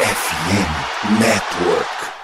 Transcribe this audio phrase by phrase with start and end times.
[0.00, 2.17] FM Network.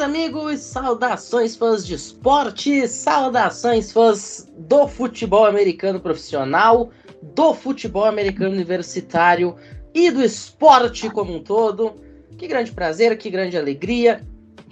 [0.00, 0.60] Amigos!
[0.60, 2.86] Saudações, fãs de esporte!
[2.86, 6.90] Saudações, fãs do futebol americano profissional,
[7.34, 9.56] do futebol americano universitário
[9.92, 11.94] e do esporte como um todo.
[12.36, 14.24] Que grande prazer, que grande alegria,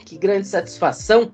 [0.04, 1.32] que grande satisfação.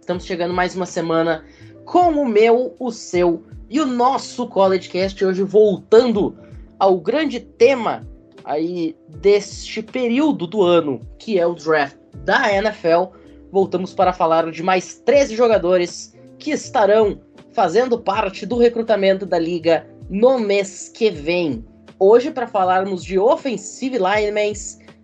[0.00, 1.44] Estamos chegando mais uma semana
[1.84, 6.34] com o meu, o seu e o nosso CollegeCast hoje voltando
[6.78, 8.08] ao grande tema
[8.42, 13.14] aí deste período do ano, que é o draft da NFL.
[13.50, 17.20] Voltamos para falar de mais 13 jogadores que estarão
[17.52, 21.64] fazendo parte do recrutamento da liga no mês que vem.
[21.98, 24.52] Hoje, para falarmos de offensive linemen,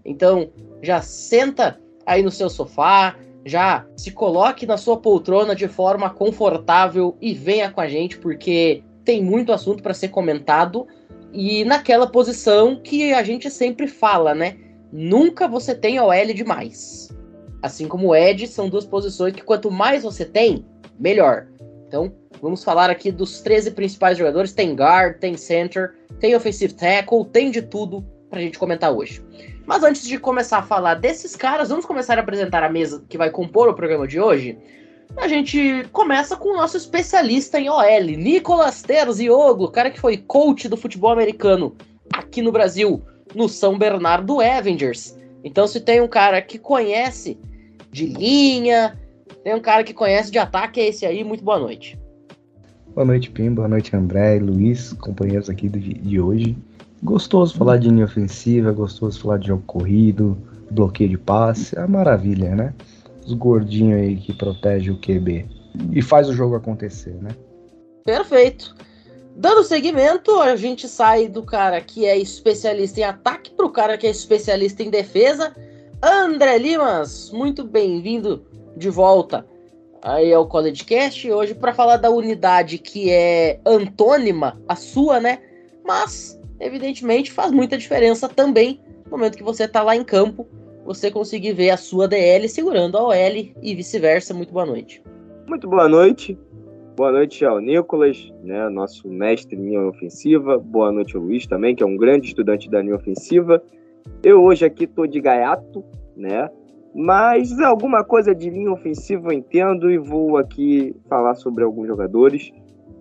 [0.05, 0.51] então
[0.83, 7.17] já senta aí no seu sofá, já se coloque na sua poltrona de forma confortável
[7.21, 10.87] e venha com a gente, porque tem muito assunto para ser comentado
[11.33, 14.57] e naquela posição que a gente sempre fala, né?
[14.97, 17.09] Nunca você tem OL demais.
[17.61, 20.65] Assim como o Ed, são duas posições que quanto mais você tem,
[21.01, 21.49] melhor.
[21.89, 24.53] Então, vamos falar aqui dos 13 principais jogadores.
[24.53, 29.21] Tem guard, tem center, tem offensive tackle, tem de tudo pra gente comentar hoje.
[29.67, 33.19] Mas antes de começar a falar desses caras, vamos começar a apresentar a mesa que
[33.19, 34.57] vai compor o programa de hoje.
[35.17, 40.69] A gente começa com o nosso especialista em OL, Nicolas Terziogo, cara que foi coach
[40.69, 41.75] do futebol americano
[42.13, 43.03] aqui no Brasil,
[43.35, 45.17] no São Bernardo Avengers.
[45.43, 47.39] Então, se tem um cara que conhece
[47.91, 48.99] de linha,
[49.43, 51.23] tem um cara que conhece de ataque, é esse aí.
[51.23, 51.99] Muito boa noite.
[52.95, 53.51] Boa noite, Pim.
[53.53, 56.57] Boa noite, André e Luiz, companheiros aqui de, de hoje.
[57.03, 60.39] Gostoso falar de linha ofensiva, gostoso falar de jogo corrido,
[60.71, 62.73] bloqueio de passe, é uma maravilha, né?
[63.27, 65.47] Os gordinhos aí que protege o QB
[65.93, 67.31] e faz o jogo acontecer, né?
[68.05, 68.75] Perfeito.
[69.37, 73.99] Dando seguimento, a gente sai do cara que é especialista em ataque para o cara
[73.99, 75.53] que é especialista em defesa.
[76.01, 78.47] André Limas, muito bem-vindo
[78.77, 79.45] de volta
[80.01, 81.29] aí ao College Cast.
[81.33, 85.41] Hoje para falar da unidade que é antônima, a sua, né?
[85.85, 90.47] Mas, evidentemente, faz muita diferença também no momento que você está lá em campo,
[90.85, 94.33] você conseguir ver a sua DL segurando a OL e vice-versa.
[94.33, 95.03] Muito boa noite.
[95.49, 96.39] Muito boa noite.
[96.97, 100.61] Boa noite ao Nicolas, né, nosso mestre em linha ofensiva.
[100.61, 103.61] Boa noite ao Luiz também, que é um grande estudante da linha ofensiva.
[104.23, 105.85] Eu hoje aqui tô de gaiato,
[106.17, 106.49] né?
[106.95, 112.53] Mas alguma coisa de linha ofensiva eu entendo e vou aqui falar sobre alguns jogadores.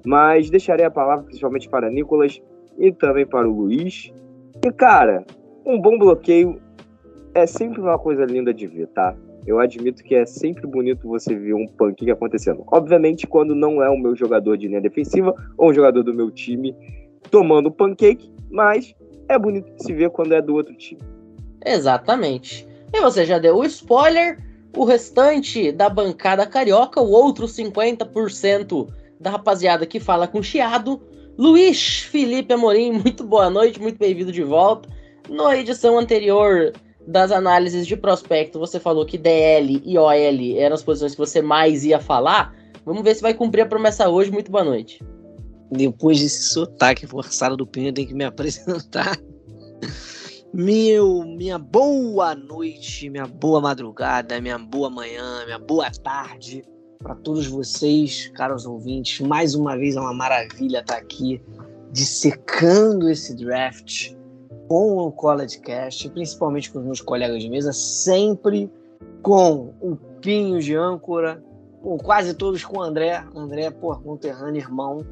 [0.04, 2.42] Mas deixarei a palavra principalmente para Nicolas
[2.80, 4.12] e também para o Luiz.
[4.66, 5.24] E cara,
[5.64, 6.60] um bom bloqueio
[7.36, 9.16] é sempre uma coisa linda de ver, tá?
[9.46, 12.64] Eu admito que é sempre bonito você ver um pancake acontecendo.
[12.68, 16.32] Obviamente, quando não é o meu jogador de linha defensiva ou um jogador do meu
[16.32, 16.76] time
[17.30, 18.94] tomando pancake, mas
[19.28, 21.02] é bonito de se ver quando é do outro time.
[21.66, 22.68] Exatamente.
[22.94, 24.38] E você já deu o spoiler,
[24.76, 28.88] o restante da bancada carioca, o outro 50%
[29.20, 31.02] da rapaziada que fala com chiado,
[31.38, 34.88] Luiz Felipe Amorim, muito boa noite, muito bem-vindo de volta.
[35.30, 36.74] Na edição anterior
[37.08, 41.42] das análises de prospecto, você falou que DL e OL eram as posições que você
[41.42, 42.56] mais ia falar.
[42.86, 44.32] Vamos ver se vai cumprir a promessa hoje.
[44.32, 45.02] Muito boa noite.
[45.72, 49.18] Depois desse sotaque forçado do Pinho, tem que me apresentar.
[50.54, 56.64] Meu, minha boa noite, minha boa madrugada, minha boa manhã, minha boa tarde
[57.00, 59.20] para todos vocês, caros ouvintes.
[59.20, 61.42] Mais uma vez é uma maravilha estar aqui
[61.92, 64.16] dissecando esse draft
[64.74, 68.72] com o College Cast, principalmente com os meus colegas de mesa, sempre
[69.22, 71.44] com o Pinho de âncora,
[71.80, 75.06] com quase todos com o André, André, pô, conterrâneo, irmão,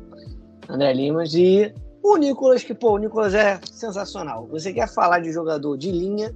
[0.68, 1.72] André Limas, e
[2.02, 4.48] o Nicolas, que, pô, o Nicolas é sensacional.
[4.48, 6.34] Você quer falar de jogador de linha,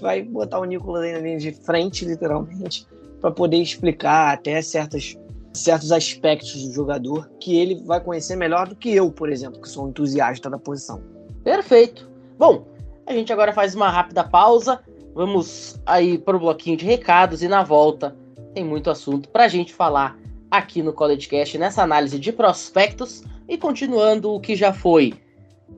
[0.00, 2.86] vai botar o Nicolas aí na linha de frente, literalmente,
[3.20, 5.18] para poder explicar até certas,
[5.52, 9.68] certos aspectos do jogador que ele vai conhecer melhor do que eu, por exemplo, que
[9.68, 11.02] sou um entusiasta da posição.
[11.42, 12.13] Perfeito.
[12.38, 12.66] Bom,
[13.06, 14.80] a gente agora faz uma rápida pausa.
[15.14, 18.16] Vamos aí para o bloquinho de recados e na volta
[18.52, 20.16] tem muito assunto para a gente falar
[20.50, 25.14] aqui no College Cast nessa análise de prospectos e continuando o que já foi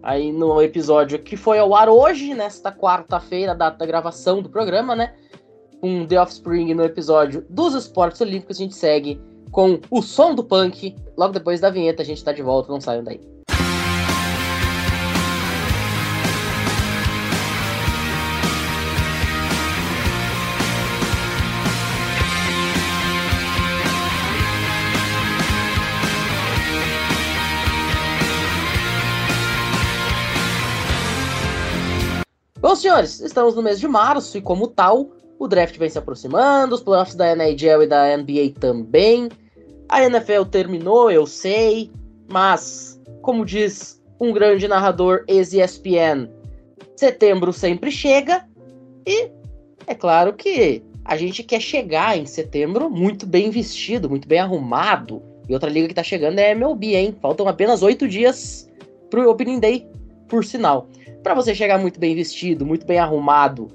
[0.03, 4.95] aí no episódio que foi ao ar hoje, nesta quarta-feira, data da gravação do programa,
[4.95, 5.15] né?
[5.81, 8.59] com The Offspring no episódio dos esportes olímpicos.
[8.59, 9.21] A gente segue
[9.51, 10.97] com o som do punk.
[11.17, 13.21] Logo depois da vinheta, a gente tá de volta, não saiam daí.
[32.67, 36.75] Bom, senhores, estamos no mês de março e, como tal, o draft vem se aproximando,
[36.75, 39.29] os playoffs da NHL e da NBA também.
[39.89, 41.93] A NFL terminou, eu sei,
[42.29, 46.29] mas, como diz um grande narrador ex-ESPN,
[46.97, 48.45] setembro sempre chega
[49.07, 49.31] e
[49.87, 55.23] é claro que a gente quer chegar em setembro muito bem vestido, muito bem arrumado.
[55.49, 57.17] E outra liga que tá chegando é a MLB, hein?
[57.23, 58.69] Faltam apenas oito dias
[59.09, 59.89] pro Opening Day,
[60.27, 60.89] por sinal
[61.27, 63.69] para você chegar muito bem vestido, muito bem arrumado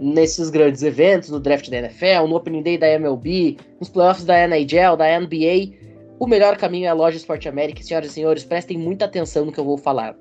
[0.00, 4.48] nesses grandes eventos, no draft da NFL, no Opening Day da MLB, nos playoffs da
[4.48, 5.74] NHL, da NBA,
[6.18, 7.82] o melhor caminho é a loja Esporte América.
[7.82, 10.16] Senhoras e senhores, prestem muita atenção no que eu vou falar.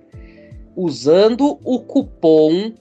[0.75, 2.73] Usando o cupom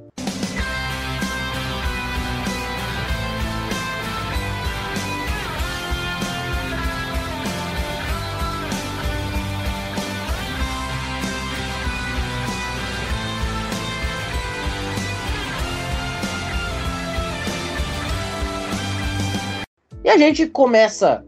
[20.18, 21.24] A gente começa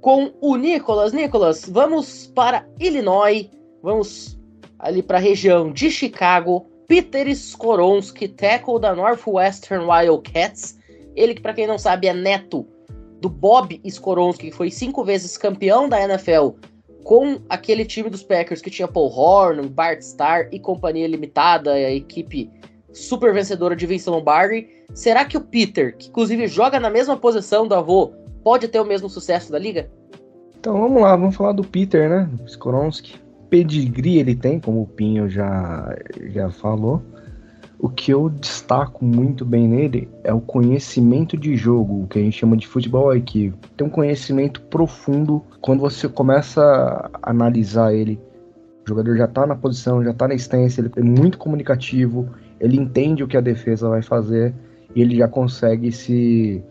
[0.00, 1.12] com o Nicolas.
[1.12, 3.50] Nicolas, vamos para Illinois,
[3.82, 4.38] vamos
[4.78, 6.66] ali para a região de Chicago.
[6.86, 10.78] Peter Skoronski, tackle da Northwestern Wildcats.
[11.16, 12.66] Ele que, para quem não sabe, é neto
[13.20, 16.50] do Bob Skoronski, que foi cinco vezes campeão da NFL
[17.02, 21.90] com aquele time dos Packers que tinha Paul Horn, Bart Starr e companhia limitada, a
[21.90, 22.50] equipe
[22.94, 24.68] super vencedora de Vince Lombardi.
[24.94, 28.12] Será que o Peter, que inclusive joga na mesma posição do avô,
[28.42, 29.90] pode ter o mesmo sucesso da liga?
[30.58, 32.30] Então vamos lá, vamos falar do Peter, né?
[32.46, 33.20] Skoronski.
[33.50, 35.94] Pedigree ele tem, como o Pinho já,
[36.32, 37.02] já falou.
[37.78, 42.22] O que eu destaco muito bem nele é o conhecimento de jogo, o que a
[42.22, 43.52] gente chama de futebol IQ.
[43.76, 48.18] Tem um conhecimento profundo quando você começa a analisar ele.
[48.84, 52.30] O jogador já tá na posição, já tá na estância, ele é muito comunicativo,
[52.60, 54.54] ele entende o que a defesa vai fazer
[54.94, 56.62] e ele já consegue se,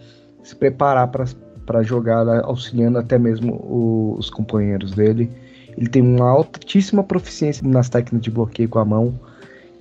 [0.44, 5.30] se preparar para a jogada, auxiliando até mesmo o, os companheiros dele.
[5.78, 9.20] Ele tem uma altíssima proficiência nas técnicas de bloqueio com a mão.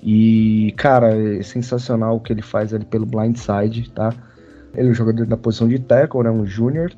[0.03, 4.13] E, cara, é sensacional o que ele faz ali pelo blindside, tá?
[4.75, 6.31] Ele é um jogador da posição de tackle, né?
[6.31, 6.93] Um júnior.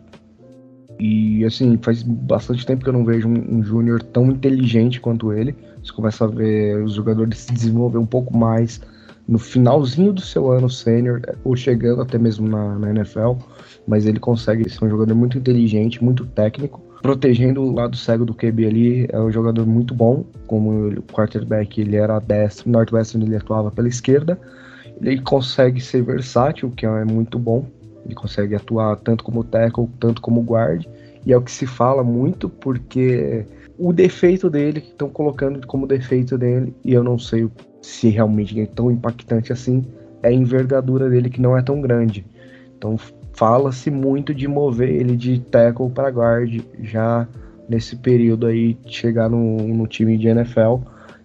[0.98, 5.32] E, assim, faz bastante tempo que eu não vejo um, um júnior tão inteligente quanto
[5.32, 5.54] ele.
[5.82, 8.80] Você começa a ver os jogadores se desenvolver um pouco mais
[9.26, 13.32] no finalzinho do seu ano sênior, ou chegando até mesmo na, na, NFL,
[13.86, 18.34] mas ele consegue ser um jogador muito inteligente, muito técnico, protegendo o lado cego do
[18.34, 23.36] QB ali, é um jogador muito bom, como o quarterback ele era destro, Northwestern ele
[23.36, 24.38] atuava pela esquerda,
[25.00, 27.66] ele consegue ser versátil, que é muito bom,
[28.04, 30.86] ele consegue atuar tanto como tackle, tanto como guard,
[31.26, 33.46] e é o que se fala muito, porque
[33.78, 37.44] o defeito dele, que estão colocando como defeito dele, e eu não sei
[37.84, 39.84] se realmente é tão impactante assim,
[40.22, 42.24] é a envergadura dele que não é tão grande.
[42.78, 42.96] Então
[43.34, 47.28] fala-se muito de mover ele de tackle para guard já
[47.68, 50.78] nesse período aí de chegar no, no time de NFL.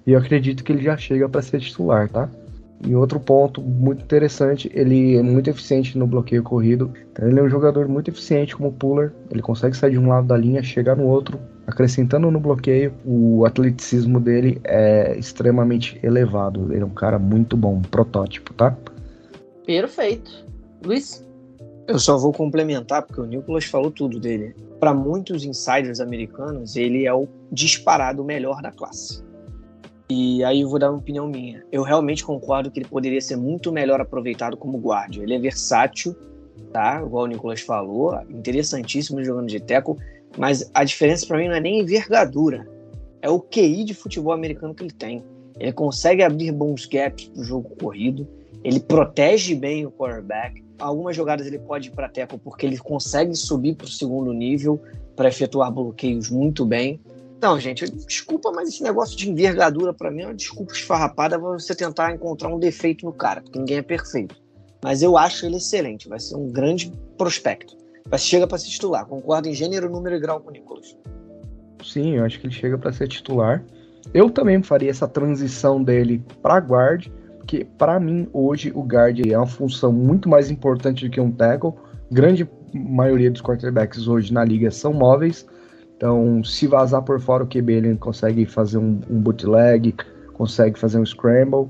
[0.06, 2.30] E eu acredito que ele já chega para ser titular, tá?
[2.86, 6.92] E outro ponto muito interessante, ele é muito eficiente no bloqueio corrido.
[7.12, 9.12] Então ele é um jogador muito eficiente como puller.
[9.30, 12.94] Ele consegue sair de um lado da linha, chegar no outro, acrescentando no bloqueio.
[13.06, 16.72] O atleticismo dele é extremamente elevado.
[16.72, 18.76] Ele é um cara muito bom, um protótipo, tá?
[19.66, 20.48] Perfeito.
[20.84, 21.26] Luiz?
[21.86, 24.56] Eu só vou complementar, porque o Nicolas falou tudo dele.
[24.80, 29.28] Para muitos insiders americanos, ele é o disparado melhor da classe.
[30.12, 31.64] E aí eu vou dar uma opinião minha.
[31.72, 35.18] Eu realmente concordo que ele poderia ser muito melhor aproveitado como guarda.
[35.18, 36.16] Ele é versátil,
[36.74, 37.00] tá?
[37.06, 39.98] Igual o Nicolas falou, interessantíssimo jogando de teco,
[40.36, 42.68] mas a diferença para mim não é nem envergadura,
[43.22, 45.24] é o QI de futebol americano que ele tem.
[45.60, 48.28] Ele consegue abrir bons gaps pro jogo corrido,
[48.64, 50.64] ele protege bem o quarterback.
[50.80, 54.82] Algumas jogadas ele pode ir para teco porque ele consegue subir para o segundo nível
[55.16, 57.00] para efetuar bloqueios muito bem.
[57.42, 61.50] Não, gente, desculpa, mas esse negócio de envergadura para mim é uma desculpa esfarrapada para
[61.50, 64.36] você tentar encontrar um defeito no cara, porque ninguém é perfeito.
[64.84, 67.78] Mas eu acho ele excelente, vai ser um grande prospecto.
[68.12, 70.98] Mas chega para se titular, concordo em gênero, número e grau com o Nicolas.
[71.84, 73.64] Sim, eu acho que ele chega para ser titular.
[74.14, 79.38] Eu também faria essa transição dele para guard, porque para mim hoje o guard é
[79.38, 81.74] uma função muito mais importante do que um tackle.
[82.12, 85.46] Grande maioria dos quarterbacks hoje na liga são móveis
[86.00, 89.94] então, se vazar por fora o QB, ele consegue fazer um, um bootleg,
[90.32, 91.68] consegue fazer um scramble.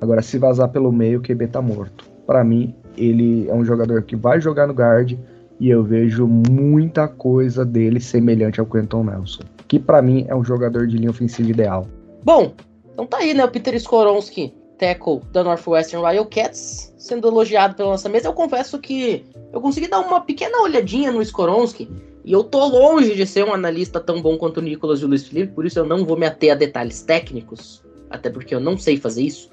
[0.00, 2.04] Agora, se vazar pelo meio, o QB tá morto.
[2.26, 5.16] Para mim, ele é um jogador que vai jogar no guard
[5.60, 10.44] e eu vejo muita coisa dele semelhante ao Quentin Nelson, que para mim é um
[10.44, 11.86] jogador de linha ofensiva ideal.
[12.24, 12.54] Bom,
[12.92, 18.08] então tá aí, né, o Peter Skoronski, tackle da Northwestern Wildcats, sendo elogiado pela nossa
[18.08, 18.26] mesa.
[18.26, 21.88] Eu confesso que eu consegui dar uma pequena olhadinha no Skoronski
[22.28, 25.08] e eu tô longe de ser um analista tão bom quanto o Nicolas e o
[25.08, 28.60] Luiz Felipe, por isso eu não vou me ater a detalhes técnicos, até porque eu
[28.60, 29.48] não sei fazer isso.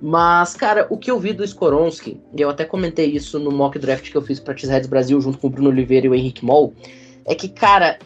[0.00, 3.78] Mas, cara, o que eu vi do Skoronski, e eu até comentei isso no mock
[3.78, 6.46] draft que eu fiz pra Cheeseheads Brasil junto com o Bruno Oliveira e o Henrique
[6.46, 6.72] Moll,
[7.26, 7.98] é que, cara,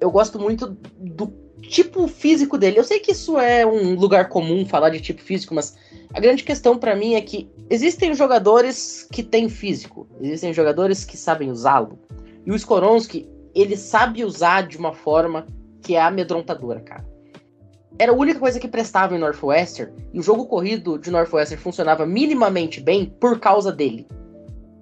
[0.00, 2.78] eu gosto muito do tipo físico dele.
[2.78, 5.76] Eu sei que isso é um lugar comum falar de tipo físico, mas
[6.14, 11.16] a grande questão para mim é que existem jogadores que têm físico, existem jogadores que
[11.16, 11.98] sabem usá-lo.
[12.46, 13.28] E o Skoronski,
[13.60, 15.46] ele sabe usar de uma forma
[15.82, 17.04] que é amedrontadora, cara.
[17.98, 22.06] Era a única coisa que prestava em Northwestern, e o jogo corrido de Northwestern funcionava
[22.06, 24.06] minimamente bem por causa dele.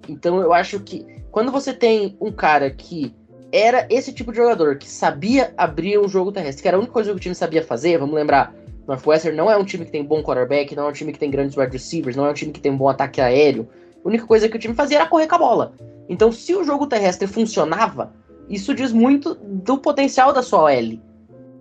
[0.07, 3.13] Então eu acho que quando você tem um cara que
[3.51, 6.93] era esse tipo de jogador, que sabia abrir um jogo terrestre, que era a única
[6.93, 8.53] coisa que o time sabia fazer, vamos lembrar,
[8.87, 11.29] Northwestern não é um time que tem bom quarterback, não é um time que tem
[11.29, 13.67] grandes wide receivers, não é um time que tem um bom ataque aéreo.
[14.03, 15.73] A única coisa que o time fazia era correr com a bola.
[16.07, 18.13] Então, se o jogo terrestre funcionava,
[18.49, 20.99] isso diz muito do potencial da sua OL.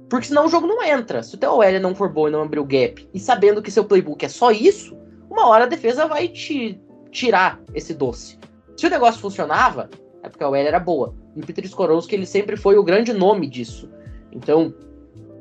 [0.08, 1.22] Porque senão o jogo não entra.
[1.22, 3.70] Se o teu OL não for bom e não abrir o gap, e sabendo que
[3.70, 4.96] seu playbook é só isso,
[5.28, 8.38] uma hora a defesa vai te tirar esse doce.
[8.76, 9.90] Se o negócio funcionava,
[10.22, 11.14] é porque a OL era boa.
[11.34, 13.90] E o Peter Skorowski, ele sempre foi o grande nome disso.
[14.30, 14.72] Então,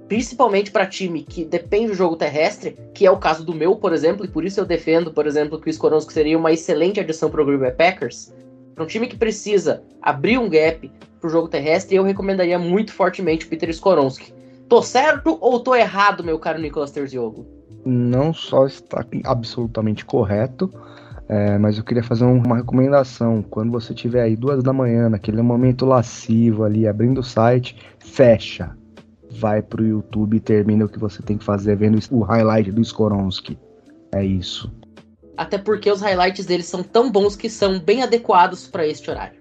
[0.07, 3.93] principalmente para time que depende do jogo terrestre, que é o caso do meu, por
[3.93, 7.29] exemplo, e por isso eu defendo, por exemplo, que o Skorowski seria uma excelente adição
[7.29, 8.33] para o Green Bay Packers.
[8.75, 10.91] Para um time que precisa abrir um gap
[11.21, 14.33] para o jogo terrestre, eu recomendaria muito fortemente o Peter Skoronski.
[14.67, 17.45] Tô certo ou tô errado, meu caro Nicolas Terziogo?
[17.85, 20.69] Não só está absolutamente correto,
[21.29, 23.41] é, mas eu queria fazer uma recomendação.
[23.41, 28.75] Quando você tiver aí duas da manhã, naquele momento lascivo ali, abrindo o site, fecha.
[29.31, 32.81] Vai pro YouTube e termina o que você tem que fazer vendo o highlight do
[32.81, 33.57] Skoronski.
[34.13, 34.69] É isso
[35.37, 39.39] até porque os highlights deles são tão bons que são bem adequados para este horário.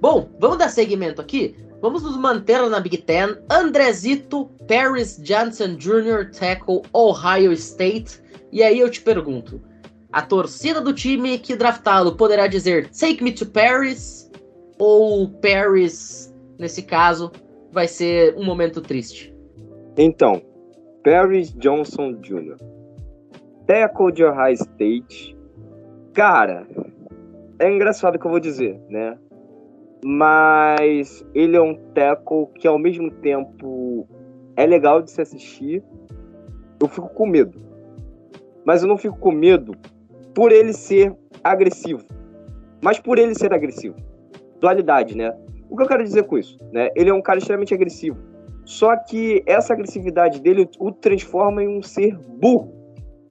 [0.00, 1.56] Bom, vamos dar seguimento aqui?
[1.80, 3.36] Vamos nos manter na Big Ten.
[3.50, 6.30] Andrezito Paris Johnson Jr.
[6.30, 8.20] Tackle Ohio State.
[8.50, 9.60] E aí eu te pergunto,
[10.12, 14.30] a torcida do time que draftá-lo poderá dizer Take me to Paris?
[14.78, 17.30] Ou Paris, nesse caso,
[17.70, 19.34] vai ser um momento triste?
[19.96, 20.42] Então,
[21.04, 22.71] Paris Johnson Jr
[23.72, 25.34] tackle de Ohio State.
[26.12, 26.66] Cara,
[27.58, 29.16] é engraçado o que eu vou dizer, né?
[30.04, 34.06] Mas ele é um tackle que ao mesmo tempo
[34.56, 35.82] é legal de se assistir.
[36.78, 37.58] Eu fico com medo.
[38.62, 39.72] Mas eu não fico com medo
[40.34, 42.04] por ele ser agressivo.
[42.82, 43.96] Mas por ele ser agressivo.
[44.60, 45.34] Dualidade, né?
[45.70, 46.58] O que eu quero dizer com isso?
[46.70, 46.90] Né?
[46.94, 48.18] Ele é um cara extremamente agressivo.
[48.66, 52.81] Só que essa agressividade dele o transforma em um ser burro.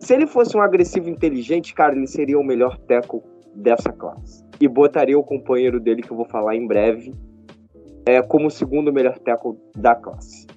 [0.02, 3.22] Se ele fosse um agressivo inteligente, cara, ele seria o melhor tackle
[3.54, 4.44] dessa classe.
[4.60, 7.14] E botaria o companheiro dele, que eu vou falar em breve,
[8.08, 10.48] é, como o segundo melhor tackle da classe.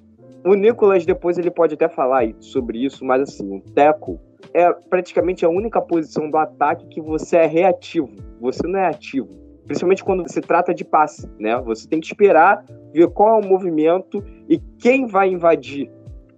[0.43, 4.19] O Nicolas depois ele pode até falar sobre isso, mas assim, o teco
[4.51, 8.09] é praticamente a única posição do ataque que você é reativo,
[8.41, 9.29] você não é ativo.
[9.65, 11.55] Principalmente quando se trata de passe, né?
[11.61, 15.91] Você tem que esperar, ver qual é o movimento e quem vai invadir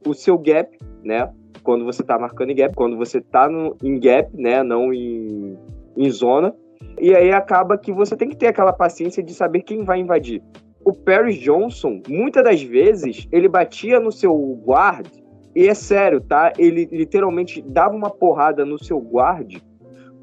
[0.06, 1.30] o seu gap, né?
[1.68, 4.64] Quando você tá marcando em gap, quando você tá no, em gap, né?
[4.64, 5.58] Não em,
[5.98, 6.56] em zona.
[6.98, 10.42] E aí acaba que você tem que ter aquela paciência de saber quem vai invadir.
[10.86, 14.34] O Perry Johnson, muitas das vezes, ele batia no seu
[14.66, 15.10] guard,
[15.54, 16.54] e é sério, tá?
[16.58, 19.58] Ele literalmente dava uma porrada no seu guard,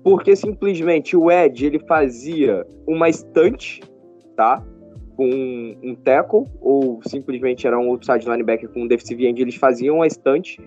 [0.03, 3.83] porque simplesmente o Ed ele fazia uma estante,
[4.35, 4.65] tá?
[5.15, 9.57] Com um, um tackle, ou simplesmente era um outside linebacker com um defensive end, eles
[9.57, 10.59] faziam uma estante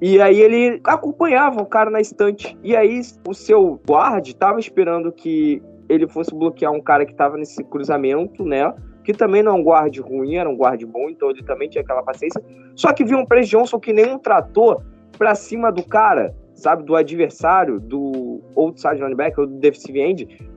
[0.00, 2.56] e aí ele acompanhava o cara na estante.
[2.62, 7.36] E aí o seu guard estava esperando que ele fosse bloquear um cara que estava
[7.36, 8.74] nesse cruzamento, né?
[9.04, 11.82] Que também não é um guarde ruim, era um guarde bom, então ele também tinha
[11.82, 12.42] aquela paciência.
[12.74, 14.82] Só que viu um Press Johnson que nem um trator
[15.16, 16.82] pra cima do cara, sabe?
[16.82, 20.50] Do adversário, do outside linebacker, ou do defensive end,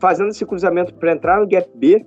[0.00, 2.04] fazendo esse cruzamento para entrar no gap B.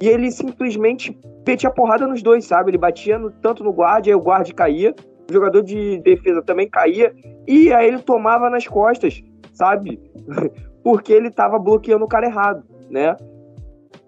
[0.00, 2.70] E ele simplesmente petia porrada nos dois, sabe?
[2.70, 4.94] Ele batia no, tanto no guarde, aí o guarde caía,
[5.30, 7.14] o jogador de defesa também caía
[7.46, 9.22] e aí ele tomava nas costas,
[9.52, 10.00] sabe?
[10.82, 13.16] Porque ele estava bloqueando o cara errado, né?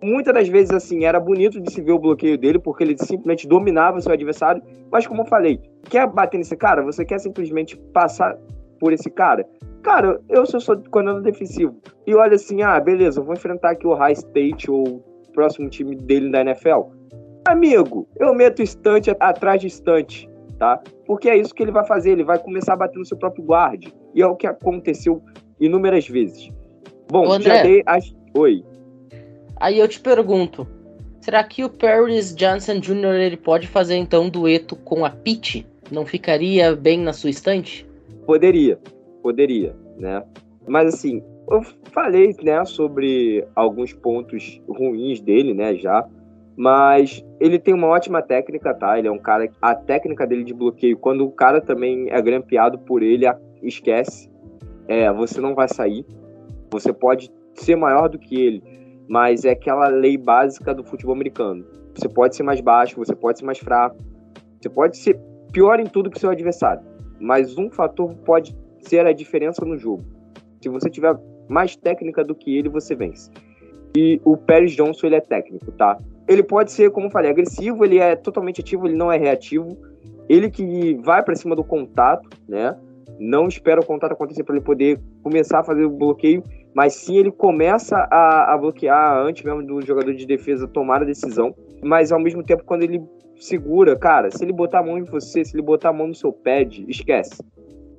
[0.02, 3.46] Muitas das vezes, assim, era bonito de se ver o bloqueio dele, porque ele simplesmente
[3.46, 4.60] dominava seu adversário.
[4.90, 6.82] Mas, como eu falei, quer bater nesse cara?
[6.82, 8.36] Você quer simplesmente passar
[8.80, 9.46] por esse cara?
[9.80, 11.76] Cara, eu sou só coordenador defensivo.
[12.04, 15.94] E olha assim, ah, beleza, vou enfrentar aqui o High State ou o próximo time
[15.94, 16.90] dele da NFL.
[17.44, 20.28] Amigo, eu meto estante atrás de estante
[20.62, 20.80] tá?
[21.04, 23.44] Porque é isso que ele vai fazer, ele vai começar a bater no seu próprio
[23.44, 23.88] guard.
[24.14, 25.20] E é o que aconteceu
[25.58, 26.52] inúmeras vezes.
[27.10, 28.14] Bom, Ô, já dei as.
[28.32, 28.64] Oi.
[29.56, 30.64] Aí eu te pergunto:
[31.20, 33.14] será que o Paris Johnson Jr.
[33.14, 35.66] ele pode fazer então um dueto com a Peach?
[35.90, 37.84] Não ficaria bem na sua estante?
[38.24, 38.78] Poderia,
[39.20, 40.22] poderia, né?
[40.68, 46.08] Mas assim, eu falei, né, sobre alguns pontos ruins dele, né, já.
[46.56, 48.98] Mas ele tem uma ótima técnica, tá?
[48.98, 49.48] Ele é um cara.
[49.60, 53.26] A técnica dele de bloqueio, quando o cara também é grampeado por ele,
[53.62, 54.30] esquece.
[54.86, 56.04] É, você não vai sair.
[56.70, 58.62] Você pode ser maior do que ele,
[59.08, 61.64] mas é aquela lei básica do futebol americano.
[61.94, 63.96] Você pode ser mais baixo, você pode ser mais fraco,
[64.60, 65.18] você pode ser
[65.52, 66.82] pior em tudo que seu adversário,
[67.20, 70.02] mas um fator pode ser a diferença no jogo.
[70.62, 71.14] Se você tiver
[71.48, 73.30] mais técnica do que ele, você vence.
[73.94, 75.98] E o Pérez Johnson, ele é técnico, tá?
[76.28, 79.76] Ele pode ser, como eu falei, agressivo, ele é totalmente ativo, ele não é reativo.
[80.28, 82.76] Ele que vai para cima do contato, né?
[83.18, 86.42] Não espera o contato acontecer para ele poder começar a fazer o bloqueio,
[86.74, 91.04] mas sim ele começa a, a, bloquear antes mesmo do jogador de defesa tomar a
[91.04, 91.54] decisão.
[91.82, 93.02] Mas ao mesmo tempo, quando ele
[93.36, 96.14] segura, cara, se ele botar a mão em você, se ele botar a mão no
[96.14, 97.42] seu pad, esquece.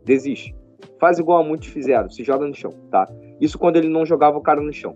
[0.05, 0.55] Desiste.
[0.99, 3.07] Faz igual a muitos fizeram, se joga no chão, tá?
[3.39, 4.95] Isso quando ele não jogava o cara no chão.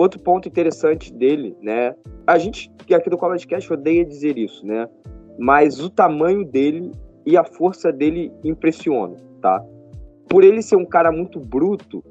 [0.00, 1.94] Outro ponto interessante dele, né?
[2.26, 4.88] A gente aqui do College Cast odeia dizer isso, né?
[5.38, 6.90] Mas o tamanho dele
[7.26, 9.62] e a força dele impressionam, tá?
[10.26, 12.02] Por ele ser um cara muito bruto,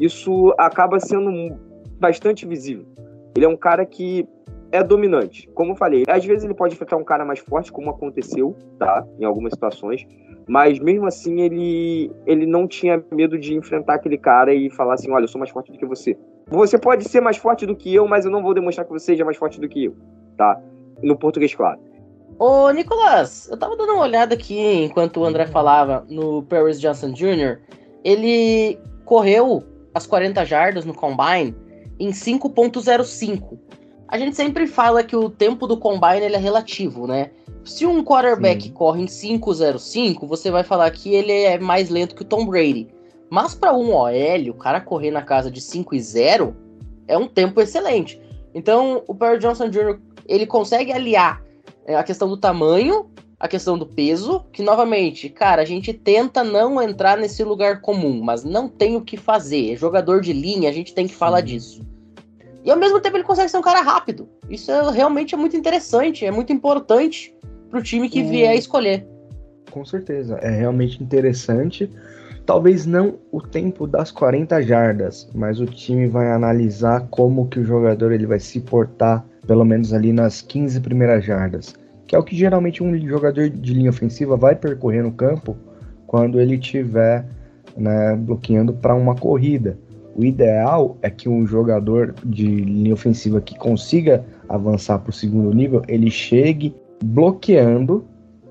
[0.00, 1.58] isso acaba sendo
[1.98, 2.86] bastante visível.
[3.34, 4.24] Ele é um cara que
[4.70, 5.48] é dominante.
[5.52, 9.04] Como eu falei, às vezes ele pode enfrentar um cara mais forte, como aconteceu, tá?
[9.18, 10.06] Em algumas situações.
[10.46, 15.10] Mas mesmo assim, ele, ele não tinha medo de enfrentar aquele cara e falar assim:
[15.10, 16.16] olha, eu sou mais forte do que você.
[16.52, 19.06] Você pode ser mais forte do que eu, mas eu não vou demonstrar que você
[19.06, 19.96] seja mais forte do que eu,
[20.36, 20.60] tá?
[21.02, 21.80] No português, claro.
[22.38, 27.12] Ô, Nicolas, eu tava dando uma olhada aqui enquanto o André falava no Paris Johnson
[27.12, 27.58] Jr.
[28.04, 29.62] Ele correu
[29.94, 31.54] as 40 jardas no Combine
[31.98, 33.58] em 5.05.
[34.08, 37.30] A gente sempre fala que o tempo do Combine ele é relativo, né?
[37.64, 38.72] Se um quarterback Sim.
[38.72, 42.88] corre em 5.05, você vai falar que ele é mais lento que o Tom Brady.
[43.32, 46.54] Mas para um OL, o cara correr na casa de 5 e 0
[47.08, 48.20] é um tempo excelente.
[48.54, 49.98] Então, o Perry Johnson Jr.
[50.28, 51.42] ele consegue aliar
[51.86, 53.06] é, a questão do tamanho,
[53.40, 58.20] a questão do peso, que novamente, cara, a gente tenta não entrar nesse lugar comum,
[58.22, 59.72] mas não tem o que fazer.
[59.72, 61.80] É jogador de linha, a gente tem que falar disso.
[62.62, 64.28] E ao mesmo tempo ele consegue ser um cara rápido.
[64.50, 67.34] Isso é, realmente é muito interessante, é muito importante
[67.70, 69.06] para o time que vier a escolher.
[69.70, 71.90] Com certeza, é realmente interessante
[72.44, 77.64] Talvez não o tempo das 40 jardas, mas o time vai analisar como que o
[77.64, 81.74] jogador ele vai se portar, pelo menos ali nas 15 primeiras jardas,
[82.06, 85.56] que é o que geralmente um jogador de linha ofensiva vai percorrer no campo
[86.06, 87.24] quando ele estiver
[87.76, 89.78] né, bloqueando para uma corrida.
[90.14, 95.54] O ideal é que um jogador de linha ofensiva que consiga avançar para o segundo
[95.54, 98.04] nível, ele chegue bloqueando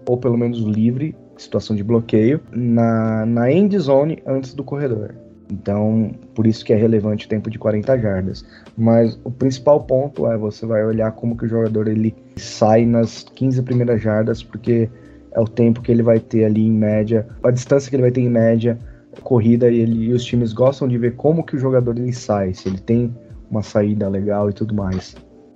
[0.07, 5.15] ou pelo menos livre, situação de bloqueio, na, na end zone antes do corredor.
[5.51, 8.45] Então, por isso que é relevante o tempo de 40 jardas.
[8.77, 13.23] Mas o principal ponto é você vai olhar como que o jogador ele sai nas
[13.35, 14.89] 15 primeiras jardas, porque
[15.33, 18.11] é o tempo que ele vai ter ali em média, a distância que ele vai
[18.11, 18.79] ter em média,
[19.23, 22.53] corrida e, ele, e os times gostam de ver como que o jogador ele sai,
[22.53, 23.13] se ele tem
[23.49, 25.15] uma saída legal e tudo mais.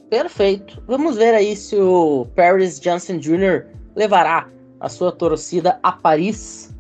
[0.10, 0.84] Perfeito.
[0.88, 3.66] Vamos ver aí se o Paris Johnson Jr.
[3.96, 6.76] levará a sua torcida a Paris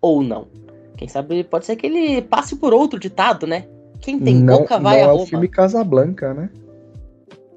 [0.00, 0.48] ou não.
[0.96, 3.66] Quem sabe pode ser que ele passe por outro ditado, né?
[4.00, 5.22] Quem tem não, boca vai não a é Roma.
[5.22, 6.50] o filme Casablanca, né?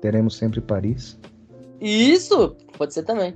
[0.02, 1.18] Teremos sempre Paris.
[1.80, 3.34] Isso, pode ser também.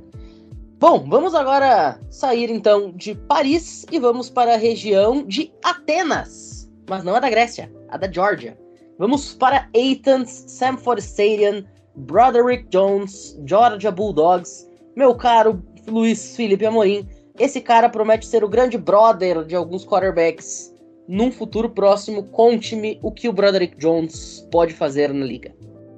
[0.79, 6.69] Bom, vamos agora sair então de Paris e vamos para a região de Atenas.
[6.89, 8.57] Mas não a da Grécia, a da Georgia.
[8.99, 11.63] Vamos para Athens, Samford Stadium,
[11.95, 14.66] Broderick Jones, Georgia Bulldogs.
[14.97, 17.07] Meu caro Luiz Felipe Amorim,
[17.37, 20.73] esse cara promete ser o grande brother de alguns quarterbacks
[21.07, 22.23] num futuro próximo.
[22.23, 25.53] Conte-me o que o Broderick Jones pode fazer na liga.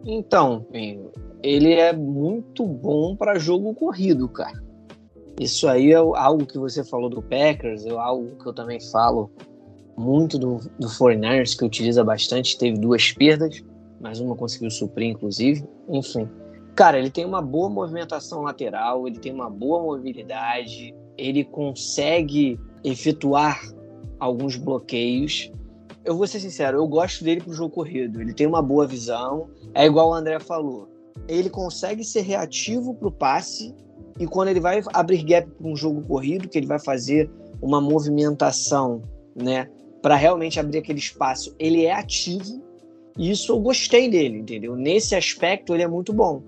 [0.06, 0.68] Então,
[1.42, 4.62] ele é muito bom para jogo corrido, cara.
[5.40, 9.32] Isso aí é algo que você falou do Packers, é algo que eu também falo
[9.98, 12.58] muito do, do 49ers, que utiliza bastante.
[12.58, 13.64] Teve duas perdas,
[14.02, 15.64] mas uma conseguiu suprir, inclusive.
[15.88, 16.28] Enfim.
[16.80, 23.60] Cara, ele tem uma boa movimentação lateral, ele tem uma boa mobilidade, ele consegue efetuar
[24.18, 25.52] alguns bloqueios.
[26.06, 28.22] Eu vou ser sincero, eu gosto dele pro jogo corrido.
[28.22, 29.50] Ele tem uma boa visão.
[29.74, 30.88] É igual o André falou.
[31.28, 33.76] Ele consegue ser reativo pro passe
[34.18, 37.30] e quando ele vai abrir gap para um jogo corrido, que ele vai fazer
[37.62, 39.02] uma movimentação,
[39.36, 39.70] né,
[40.02, 42.64] para realmente abrir aquele espaço, ele é ativo.
[43.18, 44.78] E isso eu gostei dele, entendeu?
[44.78, 46.42] Nesse aspecto ele é muito bom.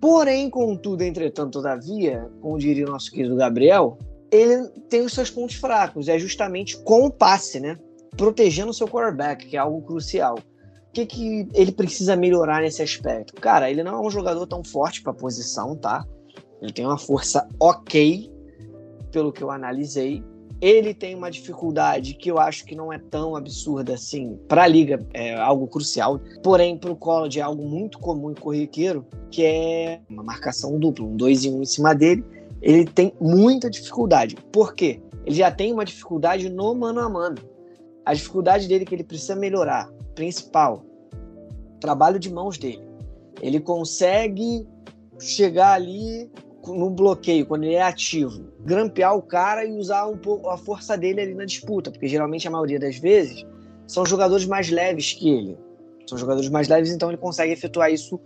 [0.00, 3.98] Porém, contudo, entretanto, todavia, como diria o nosso querido Gabriel,
[4.30, 7.78] ele tem os seus pontos fracos, é justamente com o passe, né?
[8.16, 10.38] Protegendo o seu quarterback, que é algo crucial.
[10.38, 13.34] O que, que ele precisa melhorar nesse aspecto?
[13.34, 16.04] Cara, ele não é um jogador tão forte para a posição, tá?
[16.60, 18.30] Ele tem uma força ok,
[19.12, 20.24] pelo que eu analisei.
[20.60, 24.38] Ele tem uma dificuldade que eu acho que não é tão absurda assim.
[24.46, 28.34] Para a liga é algo crucial, porém para o college é algo muito comum e
[28.34, 32.22] corriqueiro, que é uma marcação dupla, um 2 em 1 um em cima dele.
[32.60, 34.36] Ele tem muita dificuldade.
[34.52, 35.00] Por quê?
[35.24, 37.38] Ele já tem uma dificuldade no mano a mano.
[38.04, 40.84] A dificuldade dele que ele precisa melhorar, principal,
[41.80, 42.82] trabalho de mãos dele.
[43.40, 44.66] Ele consegue
[45.18, 46.30] chegar ali
[46.66, 50.96] no bloqueio, quando ele é ativo, grampear o cara e usar um pouco a força
[50.96, 53.46] dele ali na disputa, porque geralmente a maioria das vezes
[53.86, 55.58] são jogadores mais leves que ele.
[56.06, 58.20] São jogadores mais leves, então ele consegue efetuar isso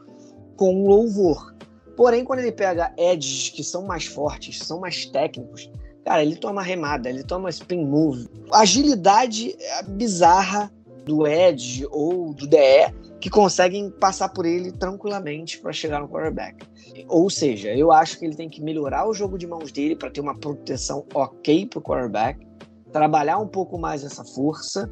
[0.57, 1.55] com louvor.
[1.97, 5.71] Porém, quando ele pega edges que são mais fortes, são mais técnicos,
[6.05, 8.29] cara, ele toma remada, ele toma spin move.
[8.53, 10.73] Agilidade é bizarra
[11.05, 16.67] do edge ou do DE que conseguem passar por ele tranquilamente para chegar no quarterback.
[17.09, 20.11] Ou seja, eu acho que ele tem que melhorar o jogo de mãos dele para
[20.11, 22.47] ter uma proteção ok para o quarterback,
[22.93, 24.91] trabalhar um pouco mais essa força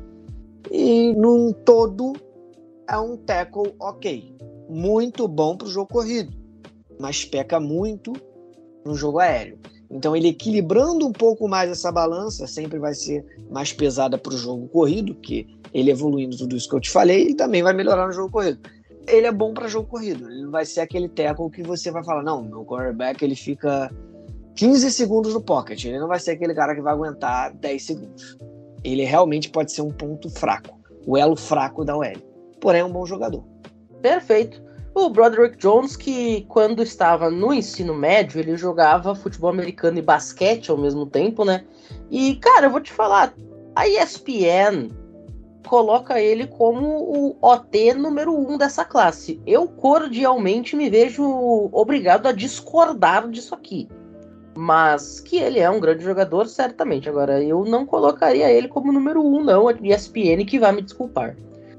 [0.70, 2.14] e, num todo,
[2.88, 4.34] é um tackle ok.
[4.68, 6.32] Muito bom para o jogo corrido,
[6.98, 8.12] mas peca muito
[8.84, 9.58] no jogo aéreo.
[9.92, 14.36] Então, ele equilibrando um pouco mais essa balança, sempre vai ser mais pesada para o
[14.38, 18.06] jogo corrido, que ele evoluindo tudo isso que eu te falei, ele também vai melhorar
[18.06, 18.58] no jogo corrido.
[19.06, 22.02] Ele é bom para jogo corrido, ele não vai ser aquele tackle que você vai
[22.02, 23.92] falar, não, meu quarterback ele fica
[24.56, 28.38] 15 segundos no pocket, ele não vai ser aquele cara que vai aguentar 10 segundos.
[28.82, 32.16] Ele realmente pode ser um ponto fraco, o elo fraco da OL.
[32.60, 33.44] Porém, é um bom jogador.
[34.00, 34.62] Perfeito.
[34.94, 40.70] O Broderick Jones, que quando estava no ensino médio, ele jogava futebol americano e basquete
[40.70, 41.64] ao mesmo tempo, né?
[42.10, 43.32] E, cara, eu vou te falar,
[43.74, 44.90] a ESPN
[45.66, 49.40] coloca ele como o OT número um dessa classe.
[49.46, 53.88] Eu cordialmente me vejo obrigado a discordar disso aqui.
[54.54, 57.08] Mas que ele é um grande jogador, certamente.
[57.08, 59.66] Agora, eu não colocaria ele como número um, não.
[59.66, 61.34] A ESPN que vai me desculpar.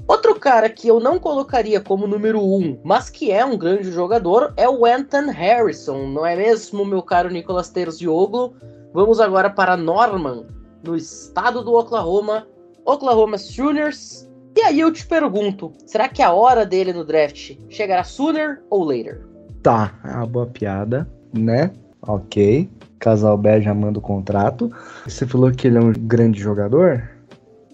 [0.07, 4.53] Outro cara que eu não colocaria como número um, mas que é um grande jogador,
[4.57, 8.53] é o Anton Harrison, não é mesmo, meu caro Nicolas Terzioglu?
[8.93, 10.45] Vamos agora para Norman,
[10.83, 12.45] no estado do Oklahoma,
[12.85, 14.29] Oklahoma Sooners.
[14.55, 18.83] E aí eu te pergunto, será que a hora dele no draft chegará sooner ou
[18.83, 19.25] later?
[19.63, 21.71] Tá, é uma boa piada, né?
[22.01, 22.69] Ok.
[22.99, 24.71] Casal B já manda o contrato.
[25.05, 27.12] Você falou que ele é um grande jogador?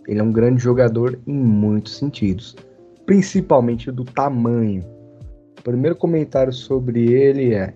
[0.09, 2.55] Ele é um grande jogador em muitos sentidos,
[3.05, 4.83] principalmente do tamanho.
[5.59, 7.75] O primeiro comentário sobre ele é: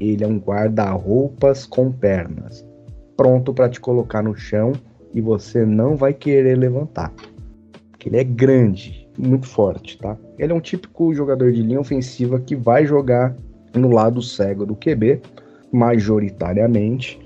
[0.00, 2.66] Ele é um guarda-roupas com pernas,
[3.14, 4.72] pronto para te colocar no chão
[5.12, 7.12] e você não vai querer levantar.
[8.06, 10.16] Ele é grande, muito forte, tá?
[10.38, 13.36] Ele é um típico jogador de linha ofensiva que vai jogar
[13.74, 15.20] no lado cego do QB,
[15.72, 17.20] majoritariamente.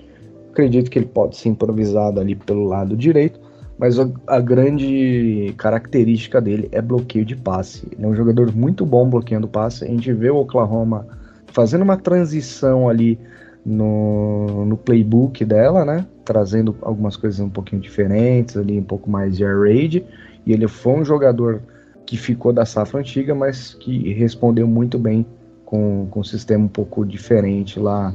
[0.51, 3.39] Acredito que ele pode ser improvisado ali pelo lado direito,
[3.81, 7.89] mas a, a, grande característica dele é bloqueio de passe.
[7.91, 9.85] Ele é um jogador muito bom bloqueando passe.
[9.85, 11.07] A gente vê o Oklahoma
[11.47, 13.19] fazendo uma transição ali
[13.65, 16.07] no, no playbook dela, né?
[16.27, 20.05] Trazendo algumas coisas um pouquinho diferentes ali, um pouco mais de air raid.
[20.45, 21.63] E ele foi um jogador
[22.05, 25.25] que ficou da safra antiga, mas que respondeu muito bem
[25.65, 28.15] com, com um sistema um pouco diferente lá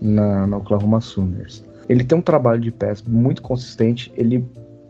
[0.00, 1.62] na, na Oklahoma Sooners.
[1.86, 4.42] Ele tem um trabalho de pés muito consistente, ele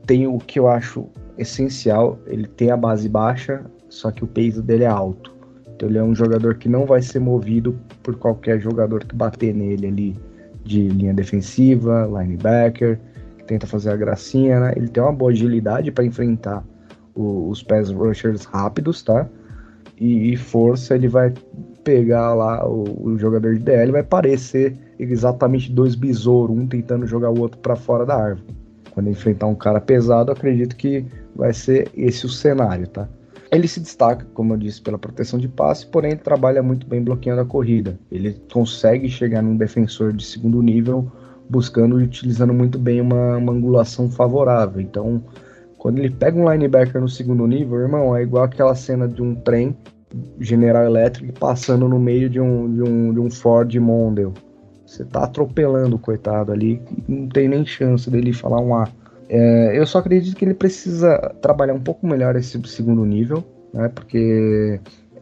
[0.06, 1.06] tem o que eu acho
[1.38, 5.32] essencial, ele tem a base baixa, só que o peso dele é alto.
[5.74, 9.54] Então ele é um jogador que não vai ser movido por qualquer jogador que bater
[9.54, 10.16] nele ali
[10.64, 13.00] de linha defensiva, linebacker,
[13.38, 14.72] que tenta fazer a gracinha, né?
[14.76, 16.64] Ele tem uma boa agilidade para enfrentar
[17.14, 19.28] o, os pass rushers rápidos, tá?
[19.98, 21.32] E, e, força, ele vai
[21.84, 27.30] pegar lá o, o jogador de DL, vai parecer exatamente dois besouros, um tentando jogar
[27.30, 28.61] o outro para fora da árvore.
[28.92, 33.08] Quando enfrentar um cara pesado, acredito que vai ser esse o cenário, tá?
[33.50, 37.02] Ele se destaca, como eu disse, pela proteção de passe, porém ele trabalha muito bem
[37.02, 37.98] bloqueando a corrida.
[38.10, 41.10] Ele consegue chegar num defensor de segundo nível
[41.48, 44.80] buscando e utilizando muito bem uma, uma angulação favorável.
[44.80, 45.22] Então,
[45.76, 49.34] quando ele pega um linebacker no segundo nível, irmão, é igual aquela cena de um
[49.34, 49.76] trem
[50.40, 54.32] General Electric passando no meio de um, de um, de um Ford Mondeo.
[54.92, 56.78] Você tá atropelando o coitado ali,
[57.08, 58.86] não tem nem chance dele falar um A.
[59.26, 63.88] É, eu só acredito que ele precisa trabalhar um pouco melhor esse segundo nível, né?
[63.88, 64.78] Porque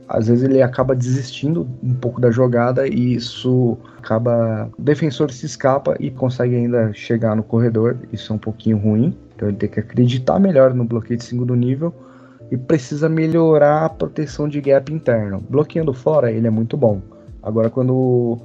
[0.08, 4.68] às vezes ele acaba desistindo um pouco da jogada e isso acaba.
[4.76, 7.96] O defensor se escapa e consegue ainda chegar no corredor.
[8.12, 9.16] Isso é um pouquinho ruim.
[9.36, 11.94] Então ele tem que acreditar melhor no bloqueio de segundo nível
[12.50, 15.40] e precisa melhorar a proteção de gap interno.
[15.48, 17.00] Bloqueando fora, ele é muito bom.
[17.40, 18.36] Agora, quando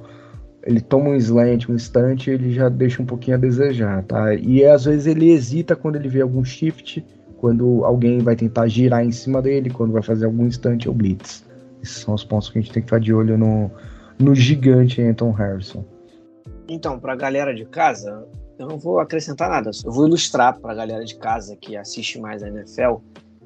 [0.66, 4.34] ele toma um slant, um instante, ele já deixa um pouquinho a desejar, tá?
[4.34, 7.06] E às vezes ele hesita quando ele vê algum shift,
[7.38, 11.46] quando alguém vai tentar girar em cima dele, quando vai fazer algum instante ou blitz.
[11.80, 13.70] Esses são os pontos que a gente tem que ficar de olho no,
[14.18, 15.84] no gigante Anton Harrison.
[16.68, 18.26] Então, para a galera de casa,
[18.58, 22.18] eu não vou acrescentar nada, eu vou ilustrar para a galera de casa que assiste
[22.18, 22.96] mais a NFL,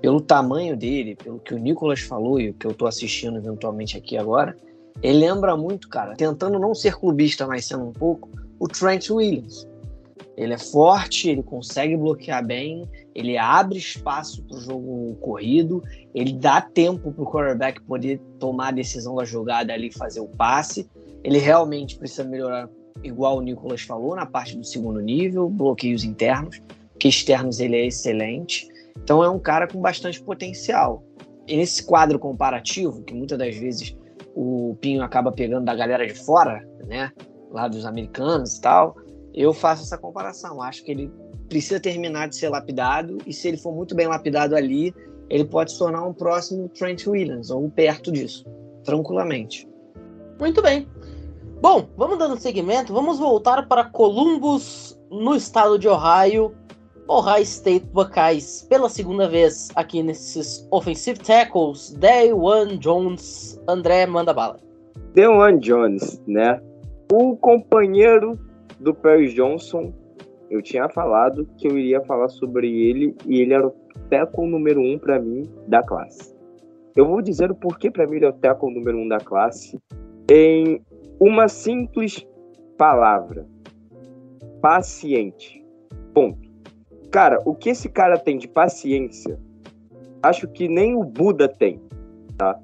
[0.01, 3.99] pelo tamanho dele, pelo que o Nicolas falou e o que eu estou assistindo eventualmente
[3.99, 4.57] aqui agora,
[5.03, 9.67] ele lembra muito, cara, tentando não ser clubista, mas sendo um pouco, o Trent Williams.
[10.37, 15.83] Ele é forte, ele consegue bloquear bem, ele abre espaço para o jogo corrido,
[16.15, 20.29] ele dá tempo para o quarterback poder tomar a decisão da jogada ali fazer o
[20.29, 20.89] passe.
[21.23, 22.71] Ele realmente precisa melhorar,
[23.03, 26.63] igual o Nicolas falou, na parte do segundo nível, bloqueios internos,
[26.99, 28.67] que externos ele é excelente.
[28.97, 31.03] Então é um cara com bastante potencial.
[31.47, 33.95] E nesse quadro comparativo, que muitas das vezes
[34.35, 37.13] o Pinho acaba pegando da galera de fora, né?
[37.51, 38.97] Lá dos americanos e tal.
[39.35, 40.63] Eu faço essa comparação.
[40.63, 41.13] Acho que ele
[41.49, 44.95] precisa terminar de ser lapidado e se ele for muito bem lapidado ali,
[45.29, 48.45] ele pode se tornar um próximo Trent Williams ou perto disso,
[48.85, 49.69] tranquilamente.
[50.39, 50.89] Muito bem.
[51.61, 52.93] Bom, vamos dando seguimento.
[52.93, 56.55] Vamos voltar para Columbus, no estado de Ohio.
[57.13, 61.93] Ohio State Buckeyes pela segunda vez aqui nesses offensive tackles.
[62.33, 64.61] One Jones, André, manda bala.
[65.19, 66.63] One Jones, né?
[67.13, 68.39] O companheiro
[68.79, 69.93] do Perry Johnson,
[70.49, 73.75] eu tinha falado que eu iria falar sobre ele e ele era o
[74.09, 76.33] tackle número um para mim da classe.
[76.95, 79.81] Eu vou dizer o porquê para mim ele é o tackle número um da classe
[80.31, 80.81] em
[81.19, 82.25] uma simples
[82.79, 83.49] palavra:
[84.63, 85.61] paciente.
[86.15, 86.50] Ponto.
[87.11, 89.39] Cara, o que esse cara tem de paciência,
[90.23, 91.81] acho que nem o Buda tem,
[92.37, 92.59] tá?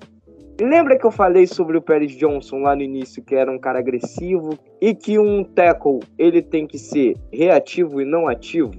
[0.61, 3.79] Lembra que eu falei sobre o Pérez Johnson lá no início, que era um cara
[3.79, 8.73] agressivo e que um tackle ele tem que ser reativo e não ativo?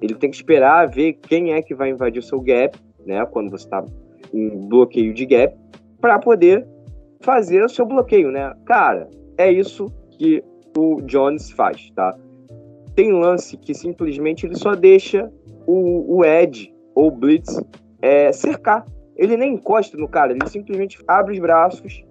[0.00, 3.26] Ele tem que esperar ver quem é que vai invadir o seu gap, né?
[3.26, 3.84] Quando você está
[4.32, 5.54] em bloqueio de gap,
[6.00, 6.66] para poder
[7.20, 8.54] fazer o seu bloqueio, né?
[8.64, 10.42] Cara, é isso que
[10.76, 12.16] o Jones faz, tá?
[12.98, 15.30] Tem lance que simplesmente ele só deixa
[15.68, 17.62] o, o Ed ou o Blitz
[18.02, 18.84] é, cercar.
[19.14, 22.04] Ele nem encosta no cara, ele simplesmente abre os braços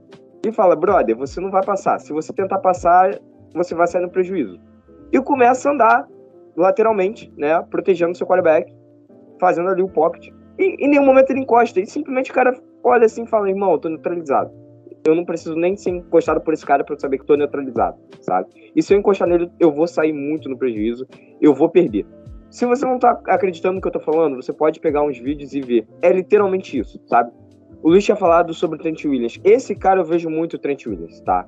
[0.45, 1.99] e fala: brother, você não vai passar.
[1.99, 3.19] Se você tentar passar,
[3.53, 4.57] você vai sair no prejuízo.
[5.11, 6.07] E começa a andar
[6.55, 7.61] lateralmente, né?
[7.63, 8.73] Protegendo seu quarterback,
[9.41, 10.33] fazendo ali o pocket.
[10.57, 11.81] E em nenhum momento ele encosta.
[11.81, 14.49] E simplesmente o cara olha assim e fala: irmão, eu tô neutralizado.
[15.07, 18.49] Eu não preciso nem ser encostado por esse cara para saber que estou neutralizado, sabe?
[18.75, 21.07] E se eu encostar nele, eu vou sair muito no prejuízo,
[21.41, 22.05] eu vou perder.
[22.49, 25.53] Se você não tá acreditando no que eu tô falando, você pode pegar uns vídeos
[25.53, 25.87] e ver.
[26.01, 27.31] É literalmente isso, sabe?
[27.81, 29.39] O Luiz tinha falado sobre o Trent Williams.
[29.45, 31.47] Esse cara eu vejo muito o Trent Williams, tá?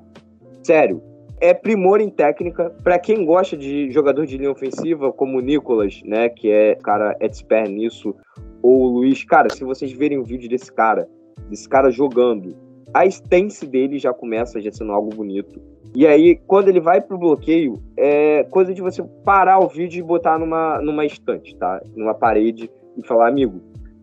[0.62, 1.02] Sério.
[1.38, 2.70] É primor em técnica.
[2.82, 6.30] para quem gosta de jogador de linha ofensiva, como o Nicolas, né?
[6.30, 8.14] Que é cara expert nisso.
[8.62, 9.22] Ou o Luiz.
[9.24, 11.08] Cara, se vocês verem o vídeo desse cara,
[11.48, 12.54] desse cara jogando,
[12.92, 15.60] a stance dele já começa já sendo algo bonito.
[15.94, 20.02] E aí, quando ele vai pro bloqueio, é coisa de você parar o vídeo e
[20.02, 21.82] botar numa, numa estante, tá?
[21.96, 23.60] Numa parede e falar, amigo,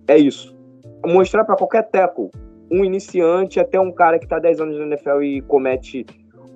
[0.08, 0.56] é isso.
[1.06, 2.30] Mostrar para qualquer tackle,
[2.69, 6.06] um iniciante até um cara que tá 10 anos na NFL e comete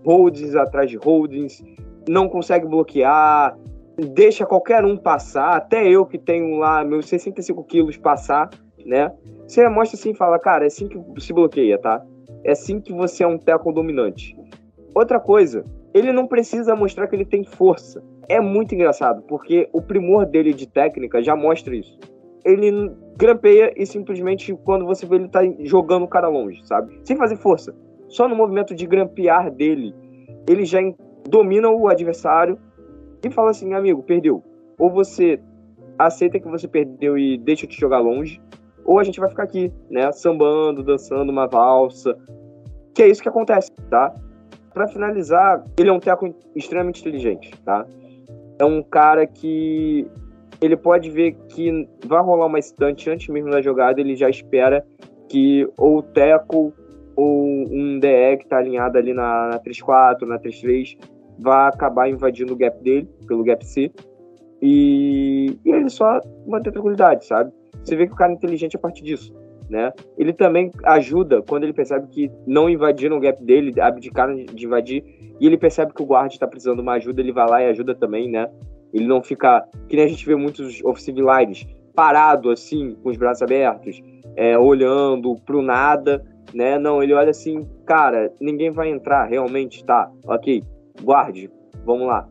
[0.06, 1.63] holdings atrás de holdings,
[2.10, 3.58] não consegue bloquear,
[3.98, 8.50] deixa qualquer um passar, até eu que tenho lá meus 65 quilos passar,
[8.86, 9.12] né?
[9.48, 12.04] Você mostra assim e fala, cara, é assim que se bloqueia, tá?
[12.43, 14.36] É assim que você é um tackle dominante.
[14.93, 18.04] Outra coisa, ele não precisa mostrar que ele tem força.
[18.27, 21.97] É muito engraçado, porque o primor dele de técnica já mostra isso.
[22.43, 26.99] Ele grampeia e simplesmente quando você vê ele tá jogando o cara longe, sabe?
[27.04, 27.75] Sem fazer força.
[28.08, 29.93] Só no movimento de grampear dele,
[30.49, 30.80] ele já
[31.30, 32.58] domina o adversário
[33.23, 34.43] e fala assim, amigo, perdeu.
[34.77, 35.39] Ou você
[35.97, 38.41] aceita que você perdeu e deixa eu te jogar longe,
[38.86, 42.17] ou a gente vai ficar aqui, né, sambando, dançando uma valsa.
[42.94, 44.13] Que é isso que acontece, tá?
[44.74, 47.86] Para finalizar, ele é um teco extremamente inteligente, tá?
[48.60, 50.08] É um cara que
[50.62, 54.86] ele pode ver que vai rolar uma estante antes mesmo da jogada, ele já espera
[55.28, 56.74] que ou o teco
[57.15, 60.98] ou um DE que tá alinhado ali na, na 3-4, na 3-3,
[61.39, 63.91] vai acabar invadindo o gap dele, pelo gap C.
[64.62, 67.52] E, e ele só manter tranquilidade, sabe?
[67.84, 69.34] Você vê que o cara é inteligente a partir disso
[69.72, 69.94] né?
[70.17, 75.02] Ele também ajuda quando ele percebe que não invadiram o gap dele, abdicaram de invadir,
[75.39, 77.70] e ele percebe que o guard está precisando de uma ajuda, ele vai lá e
[77.70, 78.52] ajuda também, né?
[78.94, 81.65] Ele não fica, que nem a gente vê muitos offensive lines,
[81.96, 84.02] parado assim, com os braços abertos,
[84.36, 86.22] é, olhando pro nada,
[86.54, 86.78] né?
[86.78, 90.62] Não, ele olha assim, cara, ninguém vai entrar, realmente, tá, ok,
[91.02, 91.50] guarde,
[91.86, 92.28] vamos lá,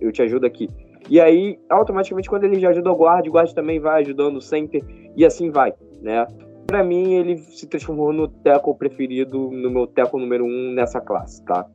[0.00, 0.70] eu te ajudo aqui.
[1.08, 4.42] E aí, automaticamente, quando ele já ajuda o guard, o guard também vai ajudando o
[4.42, 4.82] center,
[5.16, 6.26] e assim vai, né?
[6.66, 11.42] Para mim, ele se transformou no teco preferido, no meu teco número um nessa classe,
[11.44, 11.66] tá?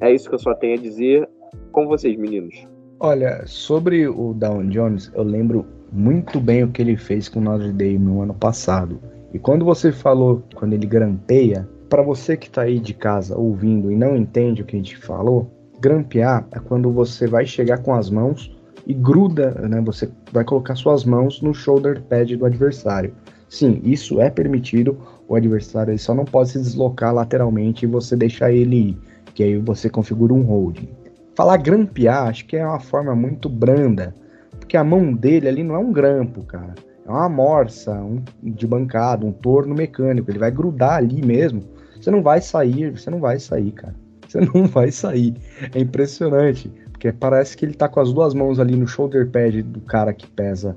[0.00, 1.28] É isso que eu só tenho a dizer
[1.72, 2.66] com vocês, meninos.
[2.98, 7.42] Olha, sobre o Down Jones, eu lembro muito bem o que ele fez com o
[7.42, 9.00] Notre Dame no ano passado.
[9.32, 13.90] E quando você falou, quando ele grampeia, para você que tá aí de casa ouvindo
[13.90, 17.94] e não entende o que a gente falou, grampear é quando você vai chegar com
[17.94, 18.54] as mãos
[18.90, 19.80] e gruda, né?
[19.82, 23.14] Você vai colocar suas mãos no shoulder pad do adversário.
[23.48, 24.98] Sim, isso é permitido.
[25.28, 28.98] O adversário só não pode se deslocar lateralmente e você deixar ele ir,
[29.32, 30.88] que aí você configura um holding.
[31.36, 34.12] Falar grampear, acho que é uma forma muito branda,
[34.58, 36.74] porque a mão dele ali não é um grampo, cara.
[37.06, 40.30] É uma morsa um, de bancada, um torno mecânico.
[40.30, 41.62] Ele vai grudar ali mesmo.
[42.00, 43.94] Você não vai sair, você não vai sair, cara.
[44.26, 45.34] Você não vai sair.
[45.74, 46.70] É impressionante.
[47.00, 50.12] Porque parece que ele tá com as duas mãos ali no shoulder pad do cara
[50.12, 50.76] que pesa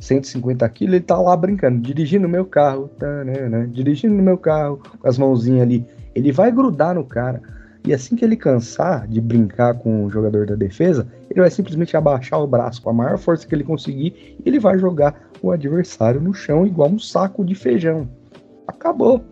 [0.00, 4.82] 150 quilos, ele tá lá brincando, dirigindo meu carro, tá, né, né, dirigindo meu carro,
[4.98, 5.86] com as mãozinhas ali.
[6.16, 7.40] Ele vai grudar no cara.
[7.86, 11.96] E assim que ele cansar de brincar com o jogador da defesa, ele vai simplesmente
[11.96, 15.52] abaixar o braço com a maior força que ele conseguir e ele vai jogar o
[15.52, 18.08] adversário no chão igual um saco de feijão.
[18.66, 19.22] Acabou.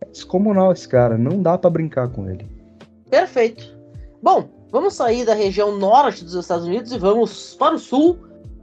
[0.00, 2.46] É descomunal esse cara, não dá para brincar com ele.
[3.10, 3.76] Perfeito.
[4.22, 8.18] Bom, vamos sair da região norte dos Estados Unidos e vamos para o sul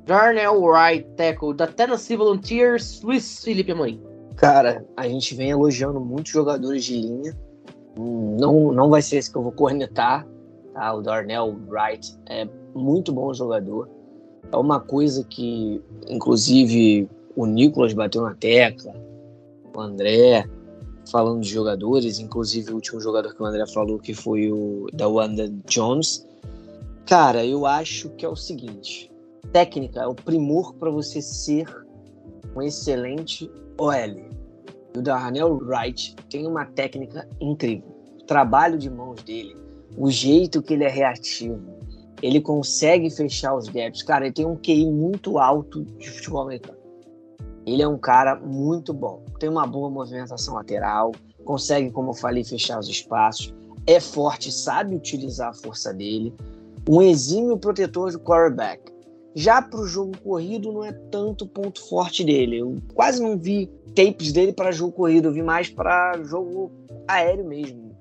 [0.06, 4.00] Darnell Wright, tackle da Tennessee Volunteers, Luiz Felipe Amorim.
[4.36, 7.36] Cara, a gente vem elogiando muitos jogadores de linha.
[7.98, 10.28] Não, não vai ser esse que eu vou cornetar.
[10.74, 10.94] Tá?
[10.94, 13.90] O Darnell Wright é muito bom jogador.
[14.52, 18.94] É uma coisa que, inclusive, o Nicolas bateu na tecla,
[19.76, 20.46] o André,
[21.12, 25.08] falando de jogadores, inclusive o último jogador que o André falou, que foi o da
[25.08, 26.26] Wanda Jones.
[27.06, 29.12] Cara, eu acho que é o seguinte:
[29.52, 31.66] técnica, é o primor para você ser
[32.56, 33.94] um excelente OL.
[34.94, 37.96] E o Darnell Wright tem uma técnica incrível.
[38.22, 39.56] O trabalho de mãos dele,
[39.98, 41.60] o jeito que ele é reativo,
[42.22, 44.02] ele consegue fechar os gaps.
[44.02, 46.85] Cara, ele tem um QI muito alto de futebol americano.
[47.66, 49.24] Ele é um cara muito bom.
[49.40, 51.12] Tem uma boa movimentação lateral,
[51.44, 53.54] consegue, como eu falei, fechar os espaços.
[53.88, 56.34] É forte, sabe utilizar a força dele.
[56.88, 58.92] Um exímio protetor do quarterback
[59.36, 62.60] Já para o jogo corrido, não é tanto ponto forte dele.
[62.60, 66.72] Eu quase não vi tapes dele para jogo corrido, eu vi mais para jogo
[67.08, 67.96] aéreo mesmo.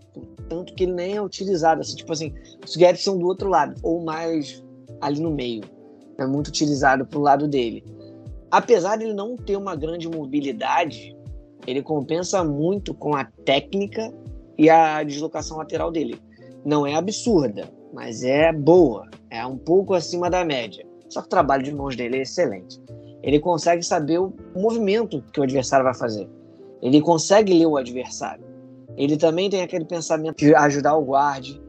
[0.49, 1.81] Tanto que ele nem é utilizado.
[1.81, 2.35] Assim, tipo assim,
[2.65, 4.62] os gaps são do outro lado, ou mais
[5.01, 5.62] ali no meio.
[6.19, 7.83] É muito utilizado para o lado dele.
[8.55, 11.17] Apesar de ele não ter uma grande mobilidade,
[11.67, 14.15] ele compensa muito com a técnica
[14.57, 16.21] e a deslocação lateral dele.
[16.65, 20.87] Não é absurda, mas é boa, é um pouco acima da média.
[21.09, 22.81] Só que o trabalho de mãos dele é excelente.
[23.25, 26.29] Ele consegue saber o movimento que o adversário vai fazer.
[26.81, 28.45] Ele consegue ler o adversário.
[28.97, 31.61] Ele também tem aquele pensamento de ajudar o guarde.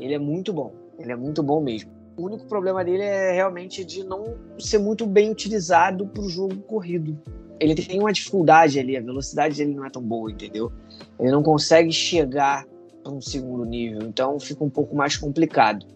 [0.00, 0.72] Ele é muito bom.
[0.98, 1.91] Ele é muito bom mesmo.
[2.16, 6.56] O único problema dele é realmente de não ser muito bem utilizado para o jogo
[6.62, 7.18] corrido
[7.62, 10.72] ele tem uma dificuldade ali, a velocidade dele não é tão boa, entendeu?
[11.18, 12.66] Ele não consegue chegar
[13.04, 15.86] para um segundo nível, então fica um pouco mais complicado.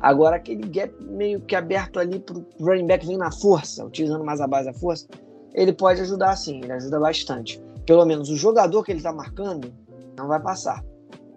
[0.00, 4.22] Agora, aquele gap meio que aberto ali para o running back vir na força, utilizando
[4.22, 5.06] mais a base da força,
[5.54, 7.58] ele pode ajudar sim, ele ajuda bastante.
[7.86, 9.72] Pelo menos o jogador que ele está marcando
[10.18, 10.84] não vai passar,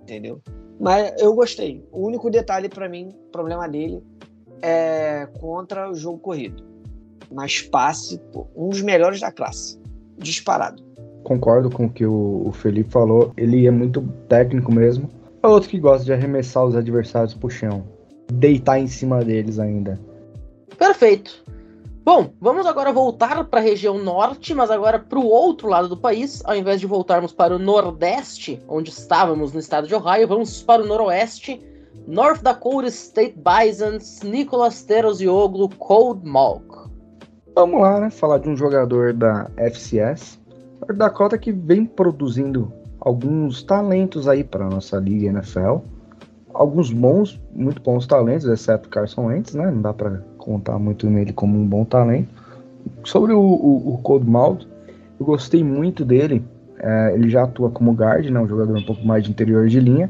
[0.02, 0.42] entendeu?
[0.82, 1.88] Mas eu gostei.
[1.94, 4.04] O único detalhe para mim, problema dele,
[4.62, 6.68] é contra o jogo corrido
[7.32, 8.20] mas passe
[8.56, 9.80] um dos melhores da classe,
[10.18, 10.84] disparado.
[11.24, 15.10] Concordo com o que o Felipe falou, ele é muito técnico mesmo.
[15.44, 17.84] É outro que gosta de arremessar os adversários pro chão,
[18.32, 20.00] deitar em cima deles ainda.
[20.78, 21.46] Perfeito.
[22.04, 25.98] Bom, vamos agora voltar para a região norte, mas agora para o outro lado do
[25.98, 26.42] país.
[26.46, 30.82] Ao invés de voltarmos para o nordeste, onde estávamos no estado de Ohio, vamos para
[30.82, 31.62] o noroeste.
[32.08, 36.64] North Dakota State Bisons, Nicholas Terosioglu, Cold Malk.
[37.54, 38.10] Vamos lá, né?
[38.10, 40.40] Falar de um jogador da FCS.
[40.80, 45.80] North Dakota que vem produzindo alguns talentos aí para nossa liga NFL.
[46.54, 49.70] Alguns bons, muito bons talentos, exceto Carson Wentz, né?
[49.70, 52.30] Não dá para contar muito nele como um bom talento.
[53.04, 54.66] Sobre o, o, o Cold Mouth,
[55.20, 56.42] eu gostei muito dele.
[56.80, 58.40] É, ele já atua como guard, né?
[58.40, 60.10] Um jogador um pouco mais de interior de linha.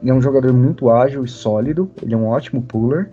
[0.00, 1.90] Ele é um jogador muito ágil e sólido.
[2.02, 3.10] Ele é um ótimo puller.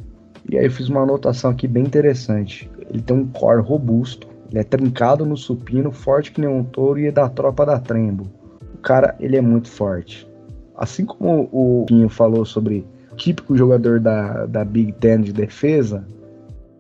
[0.50, 2.70] E aí eu fiz uma anotação aqui bem interessante.
[2.90, 7.00] Ele tem um core robusto, ele é trincado no supino, forte que nem um touro
[7.00, 8.28] e é da tropa da Trembo.
[8.74, 10.28] O cara, ele é muito forte.
[10.76, 16.06] Assim como o Pinho falou sobre típico jogador da, da Big Ten de defesa,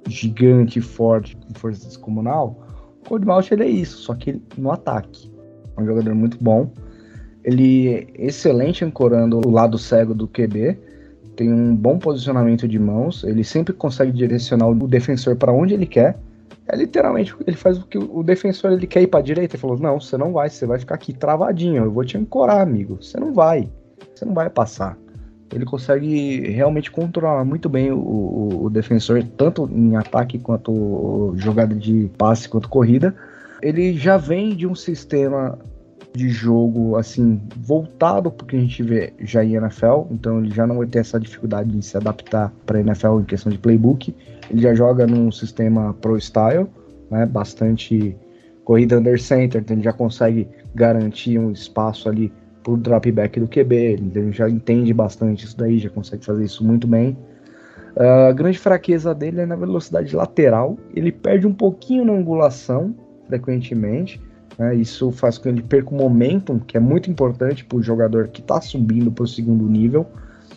[0.07, 2.57] gigante, forte, com força descomunal,
[3.05, 5.31] o Coldmouth ele é isso, só que no ataque.
[5.77, 6.71] É um jogador muito bom.
[7.43, 10.77] Ele é excelente ancorando o lado cego do QB,
[11.35, 15.85] tem um bom posicionamento de mãos, ele sempre consegue direcionar o defensor para onde ele
[15.85, 16.17] quer.
[16.67, 19.55] É literalmente ele faz o que o defensor ele quer ir para a direita.
[19.55, 22.61] Ele falou: "Não, você não vai, você vai ficar aqui travadinho, eu vou te ancorar,
[22.61, 22.97] amigo.
[23.01, 23.69] Você não vai.
[24.13, 24.97] Você não vai passar."
[25.53, 31.75] Ele consegue realmente controlar muito bem o, o, o defensor, tanto em ataque quanto jogada
[31.75, 33.13] de passe quanto corrida.
[33.61, 35.59] Ele já vem de um sistema
[36.13, 40.53] de jogo assim voltado para o que a gente vê já em NFL, então ele
[40.53, 44.13] já não vai ter essa dificuldade de se adaptar para NFL em questão de playbook.
[44.49, 46.67] Ele já joga num sistema pro style,
[47.09, 48.15] né, bastante
[48.65, 52.31] corrida under center, então ele já consegue garantir um espaço ali
[52.61, 56.63] para o dropback do QB, ele já entende bastante isso daí, já consegue fazer isso
[56.63, 57.17] muito bem.
[57.95, 62.95] Uh, a grande fraqueza dele é na velocidade lateral, ele perde um pouquinho na angulação
[63.27, 64.21] frequentemente,
[64.57, 64.75] né?
[64.75, 68.27] Isso faz com que ele perca o momentum, que é muito importante para o jogador
[68.27, 70.05] que está subindo para o segundo nível,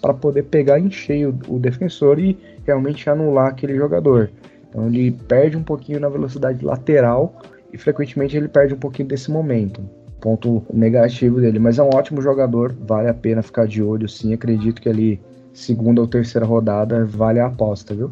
[0.01, 4.31] para poder pegar em cheio o defensor e realmente anular aquele jogador.
[4.69, 7.41] Então ele perde um pouquinho na velocidade lateral
[7.73, 9.83] e frequentemente ele perde um pouquinho desse momento.
[10.21, 14.33] Ponto negativo dele, mas é um ótimo jogador, vale a pena ficar de olho sim.
[14.33, 15.21] Acredito que ali,
[15.53, 18.11] segunda ou terceira rodada, vale a aposta, viu?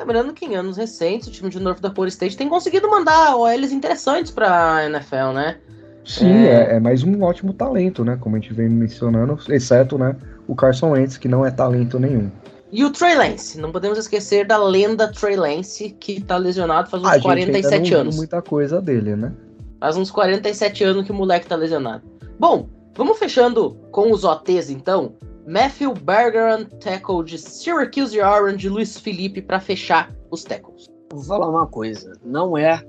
[0.00, 3.70] Lembrando que em anos recentes o time de North Dakota State tem conseguido mandar OLs
[3.70, 5.58] interessantes pra NFL, né?
[6.06, 6.72] Sim, é...
[6.72, 6.80] É, é...
[6.80, 8.16] mais um ótimo talento, né?
[8.18, 10.16] Como a gente vem mencionando, exceto né,
[10.48, 12.30] o Carson Wentz, que não é talento nenhum.
[12.72, 17.02] E o Trey Lance, não podemos esquecer da lenda Trey Lance, que tá lesionado faz
[17.02, 19.32] uns a 47 gente ainda não muita coisa dele, né?
[19.78, 22.02] Faz uns 47 anos que o moleque tá lesionado.
[22.38, 25.14] Bom, vamos fechando com os OTs então.
[25.50, 30.86] Matthew Bergeron, tackle de Syracuse Orange, Luiz Felipe para fechar os tackles.
[31.12, 32.80] Vou falar uma coisa, não é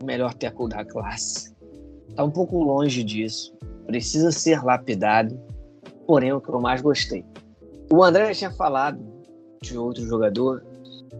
[0.00, 1.52] o melhor tackle da classe.
[2.14, 3.52] Tá um pouco longe disso.
[3.88, 5.36] Precisa ser lapidado,
[6.06, 7.24] porém é o que eu mais gostei.
[7.92, 9.04] O André já tinha falado
[9.60, 10.64] de outro jogador,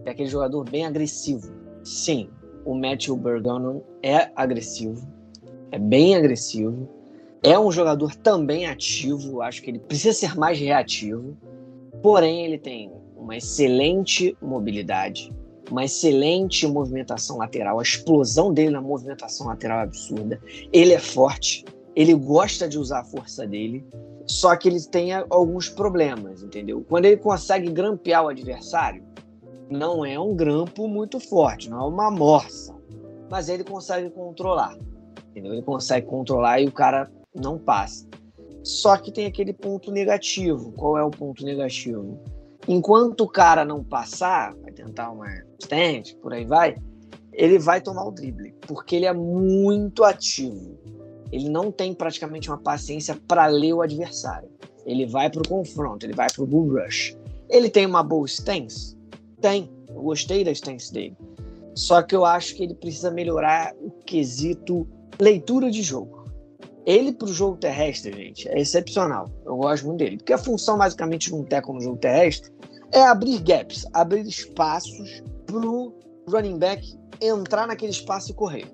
[0.05, 1.51] é aquele jogador bem agressivo.
[1.83, 2.29] Sim,
[2.63, 5.05] o Matthew Bergeron é agressivo,
[5.69, 6.87] é bem agressivo
[7.43, 11.35] é um jogador também ativo, acho que ele precisa ser mais reativo.
[12.01, 15.33] Porém, ele tem uma excelente mobilidade,
[15.69, 17.79] uma excelente movimentação lateral.
[17.79, 20.39] A explosão dele na movimentação lateral é absurda.
[20.71, 21.65] Ele é forte,
[21.95, 23.85] ele gosta de usar a força dele,
[24.25, 26.85] só que ele tem alguns problemas, entendeu?
[26.87, 29.03] Quando ele consegue grampear o adversário,
[29.69, 32.75] não é um grampo muito forte, não é uma morsa,
[33.29, 34.77] mas ele consegue controlar,
[35.29, 35.53] entendeu?
[35.53, 38.07] Ele consegue controlar e o cara não passa.
[38.63, 40.71] Só que tem aquele ponto negativo.
[40.73, 42.19] Qual é o ponto negativo?
[42.67, 45.27] Enquanto o cara não passar, vai tentar uma
[45.59, 46.75] stand, por aí vai,
[47.33, 50.77] ele vai tomar o drible, porque ele é muito ativo.
[51.31, 54.49] Ele não tem praticamente uma paciência para ler o adversário.
[54.85, 57.17] Ele vai para o confronto, ele vai para o bull rush.
[57.49, 58.97] Ele tem uma boa stance?
[59.39, 59.69] Tem.
[59.87, 61.17] Eu gostei da stance dele.
[61.73, 64.87] Só que eu acho que ele precisa melhorar o quesito
[65.19, 66.20] leitura de jogo.
[66.85, 69.29] Ele pro jogo terrestre, gente, é excepcional.
[69.45, 70.17] Eu gosto muito dele.
[70.17, 72.51] Porque a função, basicamente, de um teco no jogo terrestre
[72.91, 75.93] é abrir gaps, abrir espaços pro
[76.27, 78.65] running back entrar naquele espaço e correr.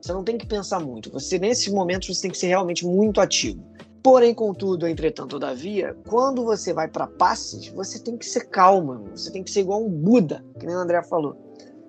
[0.00, 1.10] Você não tem que pensar muito.
[1.10, 3.64] Você, nesses momentos, você tem que ser realmente muito ativo.
[4.02, 9.30] Porém, contudo, entretanto, todavia, quando você vai para passes, você tem que ser calmo, você
[9.30, 11.36] tem que ser igual um Buda, que nem o André falou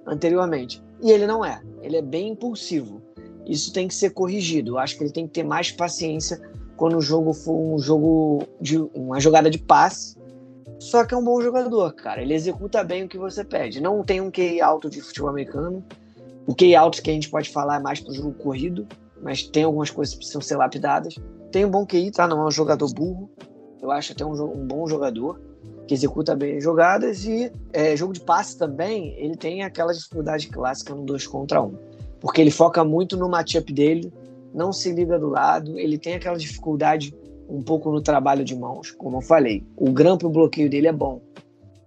[0.07, 0.81] anteriormente.
[1.01, 1.61] E ele não é.
[1.81, 3.01] Ele é bem impulsivo
[3.45, 4.71] isso tem que ser corrigido.
[4.71, 6.39] Eu acho que ele tem que ter mais paciência
[6.75, 10.17] quando o jogo for um jogo de uma jogada de passe.
[10.79, 12.21] Só que é um bom jogador, cara.
[12.21, 13.81] Ele executa bem o que você pede.
[13.81, 15.83] Não tem um QI alto de futebol americano.
[16.47, 18.87] O QI alto que a gente pode falar é mais pro jogo corrido,
[19.21, 21.15] mas tem algumas coisas que precisam ser lapidadas.
[21.51, 22.27] Tem um bom QI, tá?
[22.27, 23.29] Não é um jogador burro.
[23.81, 25.39] Eu acho até um, um bom jogador
[25.89, 30.47] que executa bem as jogadas e é, jogo de passe também, ele tem aquela dificuldade
[30.47, 31.65] clássica no 2 contra 1.
[31.65, 31.88] Um
[32.19, 34.11] porque ele foca muito no matchup dele,
[34.53, 37.13] não se liga do lado, ele tem aquela dificuldade
[37.47, 39.65] um pouco no trabalho de mãos, como eu falei.
[39.75, 41.21] O grampo e o bloqueio dele é bom,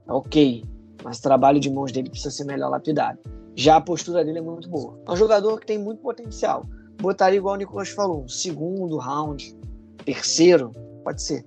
[0.08, 0.64] é ok,
[1.04, 3.18] mas o trabalho de mãos dele precisa ser melhor lapidado.
[3.54, 4.98] Já a postura dele é muito boa.
[5.06, 6.64] É um jogador que tem muito potencial.
[7.00, 9.54] Botaria igual o Nicolas falou, um segundo round,
[10.04, 10.72] terceiro,
[11.04, 11.44] pode ser.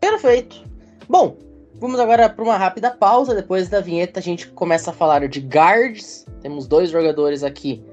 [0.00, 0.64] Perfeito.
[1.08, 1.36] Bom,
[1.74, 3.34] vamos agora para uma rápida pausa.
[3.34, 6.26] Depois da vinheta a gente começa a falar de guards.
[6.40, 7.84] Temos dois jogadores aqui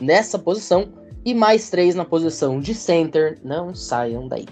[0.00, 0.88] nessa posição
[1.24, 3.38] e mais três na posição de center.
[3.44, 4.46] Não saiam daí.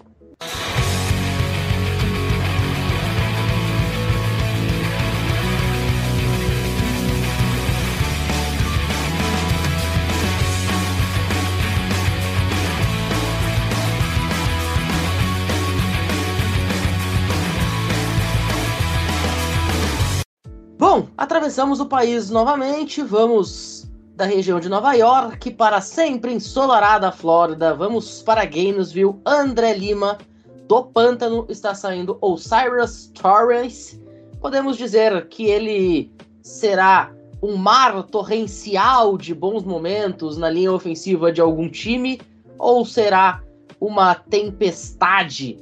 [20.78, 23.77] Bom, atravessamos o país novamente, vamos
[24.18, 27.72] da região de Nova York para sempre ensolarada Flórida.
[27.72, 29.14] Vamos para Gainesville.
[29.24, 30.18] André Lima,
[30.66, 34.02] do Pântano, está saindo Osiris Torres.
[34.40, 36.12] Podemos dizer que ele
[36.42, 42.20] será um mar torrencial de bons momentos na linha ofensiva de algum time
[42.58, 43.40] ou será
[43.80, 45.60] uma tempestade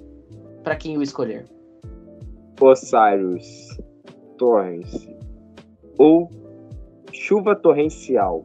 [0.65, 1.45] para quem o escolher?
[2.59, 3.79] Osiris
[4.39, 5.07] Torres
[5.99, 6.31] ou
[7.17, 8.45] chuva torrencial.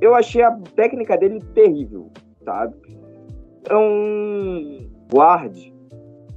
[0.00, 2.10] Eu achei a técnica dele terrível,
[2.44, 2.74] sabe?
[3.68, 5.56] É um guard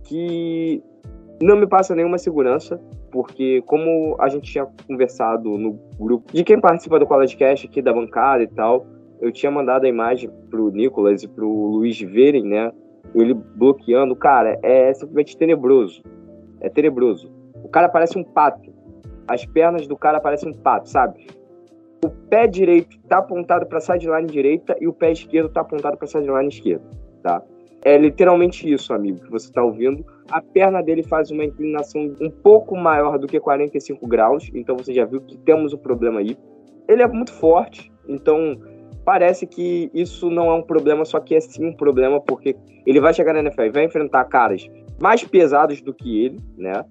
[0.04, 0.82] que
[1.42, 2.80] não me passa nenhuma segurança,
[3.12, 7.82] porque como a gente tinha conversado no grupo de quem participa do College Cast aqui
[7.82, 8.86] da bancada e tal,
[9.20, 12.72] eu tinha mandado a imagem pro Nicolas e pro Luiz verem, né?
[13.16, 16.04] Ele bloqueando, cara, é simplesmente tenebroso.
[16.62, 17.32] É tenebroso.
[17.64, 18.77] O cara parece um pato.
[19.28, 21.28] As pernas do cara parecem um pato, sabe?
[22.04, 26.08] o pé direito está apontado para sideline direita e o pé esquerdo está apontado para
[26.08, 26.86] sideline esquerda,
[27.24, 27.42] tá?
[27.84, 30.06] É literalmente isso, amigo, que você está ouvindo.
[30.30, 34.94] A perna dele faz uma inclinação um pouco maior do que 45 graus, então você
[34.94, 36.38] já viu que temos um problema aí.
[36.88, 38.60] Ele é muito forte, então
[39.06, 42.56] parece que isso não é um problema, só que é sim um problema, porque
[42.86, 44.70] ele vai chegar na NFL e vai enfrentar caras
[45.00, 46.84] mais pesados do que ele, né?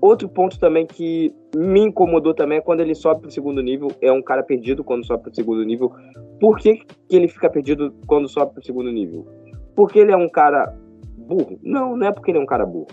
[0.00, 3.88] Outro ponto também que me incomodou também é quando ele sobe para o segundo nível.
[4.00, 5.92] É um cara perdido quando sobe para o segundo nível.
[6.40, 9.26] Por que, que ele fica perdido quando sobe para o segundo nível?
[9.74, 10.74] Porque ele é um cara
[11.16, 11.58] burro?
[11.62, 12.88] Não, não é porque ele é um cara burro.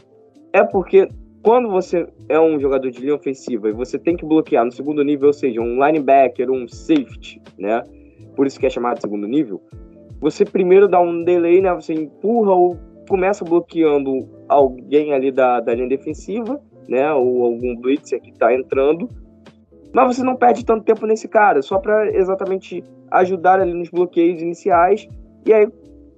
[0.52, 1.08] É porque
[1.42, 5.04] quando você é um jogador de linha ofensiva e você tem que bloquear no segundo
[5.04, 7.82] nível, ou seja, um linebacker, um safety, né?
[8.36, 9.62] Por isso que é chamado de segundo nível.
[10.20, 11.74] Você primeiro dá um delay, né?
[11.74, 17.14] Você empurra ou começa bloqueando alguém ali da, da linha defensiva né?
[17.14, 19.10] Ou algum blitzer que está entrando.
[19.94, 24.42] Mas você não perde tanto tempo nesse cara, só para exatamente ajudar ali nos bloqueios
[24.42, 25.08] iniciais.
[25.46, 25.68] E aí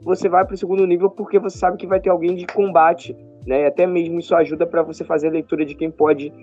[0.02, 3.16] você vai para o segundo nível porque você sabe que vai ter alguém de combate,
[3.46, 3.64] né?
[3.64, 6.34] E até mesmo isso ajuda para você fazer a leitura de quem pode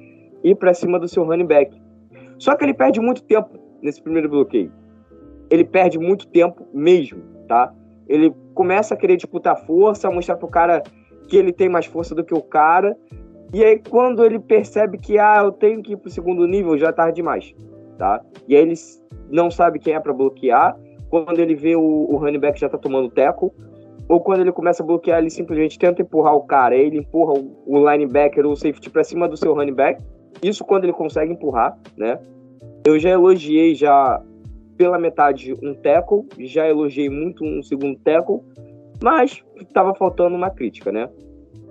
[0.45, 1.77] ir para cima do seu running back.
[2.39, 4.73] Só que ele perde muito tempo nesse primeiro bloqueio.
[5.51, 7.73] Ele perde muito tempo mesmo, tá?
[8.07, 10.83] Ele começa a querer disputar força, mostrar pro cara
[11.29, 12.97] que ele tem mais força do que o cara.
[13.53, 16.89] E aí, quando ele percebe que, ah, eu tenho que ir pro segundo nível, já
[16.89, 17.55] é tarde demais,
[17.97, 18.21] tá?
[18.47, 18.75] E aí ele
[19.31, 20.79] não sabe quem é para bloquear.
[21.09, 23.55] Quando ele vê o, o running back já tá tomando teco,
[24.07, 27.63] ou quando ele começa a bloquear, ele simplesmente tenta empurrar o cara, ele empurra o,
[27.67, 30.03] o linebacker ou o safety para cima do seu running back.
[30.43, 32.19] Isso quando ele consegue empurrar, né?
[32.87, 34.23] Eu já elogiei já
[34.77, 38.41] pela metade um tackle, já elogiei muito um segundo tackle,
[39.03, 41.09] mas estava faltando uma crítica, né?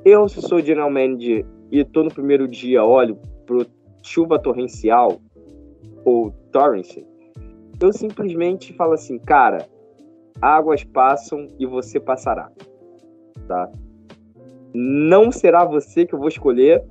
[0.04, 3.66] Eu, se sou general manager e tô no primeiro dia, olho pro
[4.02, 5.20] chuva torrencial
[6.06, 7.06] ou torrence,
[7.80, 9.68] eu simplesmente falo assim, cara,
[10.42, 12.50] águas passam e você passará,
[13.48, 13.70] tá?
[14.74, 16.84] Não será você que eu vou escolher.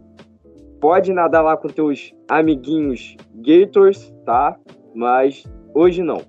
[0.81, 4.59] Pode nadar lá com teus amiguinhos Gators, tá?
[4.95, 6.21] Mas hoje não.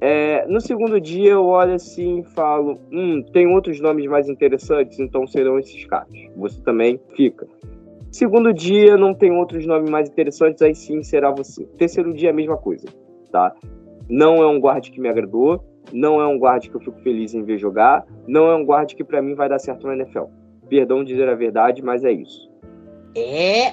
[0.00, 4.98] É, no segundo dia eu olho assim e falo, hum, tem outros nomes mais interessantes,
[4.98, 6.08] então serão esses caras.
[6.36, 7.46] Você também fica.
[8.14, 11.64] Segundo dia não tem outros nomes mais interessantes, aí sim será você.
[11.76, 12.86] Terceiro dia a mesma coisa,
[13.32, 13.52] tá?
[14.08, 15.60] Não é um guarde que me agradou,
[15.92, 18.94] não é um guarde que eu fico feliz em ver jogar, não é um guarde
[18.94, 20.26] que para mim vai dar certo na NFL.
[20.68, 22.48] Perdão dizer a verdade, mas é isso.
[23.16, 23.72] É,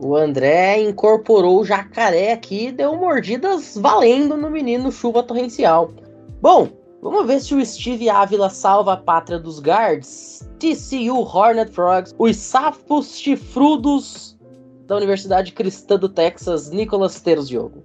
[0.00, 5.92] o André incorporou o jacaré aqui e deu mordidas valendo no menino chuva torrencial.
[6.40, 6.66] Bom,
[7.02, 10.48] vamos ver se o Steve Ávila salva a pátria dos guards.
[10.58, 14.38] TCU Hornet Frogs, os sapos chifrudos
[14.86, 17.82] da Universidade Cristã do Texas, Nicolas Terziogo.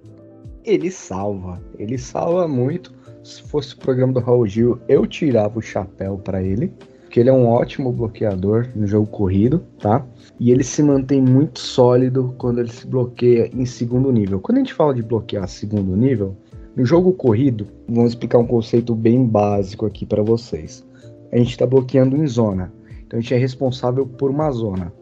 [0.64, 2.96] Ele salva, ele salva muito
[3.28, 7.28] se fosse o programa do Raul Gil, eu tirava o chapéu para ele, porque ele
[7.28, 10.04] é um ótimo bloqueador no jogo corrido, tá?
[10.40, 14.40] E ele se mantém muito sólido quando ele se bloqueia em segundo nível.
[14.40, 16.36] Quando a gente fala de bloquear segundo nível,
[16.78, 20.86] no jogo corrido, vamos explicar um conceito bem básico aqui para vocês.
[21.32, 22.72] A gente está bloqueando em zona,
[23.04, 24.92] então a gente é responsável por uma zona.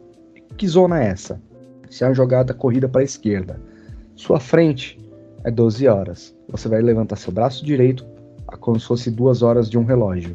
[0.56, 1.38] Que zona é essa?
[1.90, 3.60] Se é uma jogada corrida para a esquerda,
[4.14, 4.98] sua frente
[5.44, 6.34] é 12 horas.
[6.48, 8.06] Você vai levantar seu braço direito
[8.58, 10.34] como se fosse duas horas de um relógio,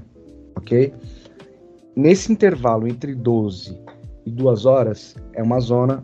[0.55, 0.93] ok?
[1.95, 3.81] Nesse intervalo entre 12
[4.27, 6.03] e duas horas é uma zona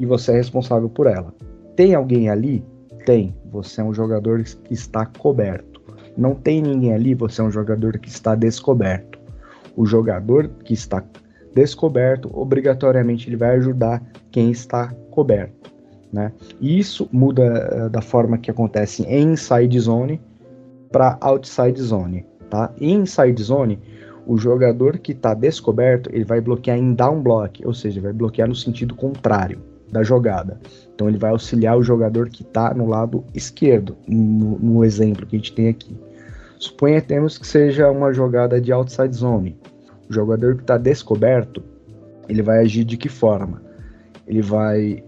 [0.00, 1.32] e você é responsável por ela.
[1.76, 2.64] Tem alguém ali?
[3.06, 3.32] Tem.
[3.52, 5.80] Você é um jogador que está coberto.
[6.18, 9.16] Não tem ninguém ali, você é um jogador que está descoberto.
[9.76, 11.04] O jogador que está
[11.54, 14.02] descoberto, obrigatoriamente ele vai ajudar
[14.32, 15.72] quem está coberto.
[16.12, 16.32] Né?
[16.60, 20.20] E isso muda uh, da forma que acontece em inside zone
[20.90, 22.72] para outside zone, tá?
[22.80, 23.78] Em inside zone,
[24.26, 28.48] o jogador que está descoberto, ele vai bloquear em down block, ou seja, vai bloquear
[28.48, 30.58] no sentido contrário da jogada.
[30.96, 35.36] Então ele vai auxiliar o jogador que está no lado esquerdo, no, no, exemplo que
[35.36, 35.94] a gente tem aqui.
[36.58, 39.60] Suponha temos que seja uma jogada de outside zone.
[40.08, 41.62] O jogador que está descoberto,
[42.30, 43.60] ele vai agir de que forma?
[44.26, 45.04] Ele vai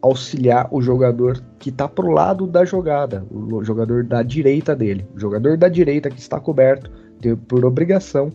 [0.00, 5.04] auxiliar o jogador que está pro lado da jogada, o jogador da direita dele.
[5.12, 6.88] O jogador da direita que está coberto
[7.20, 8.30] tem por obrigação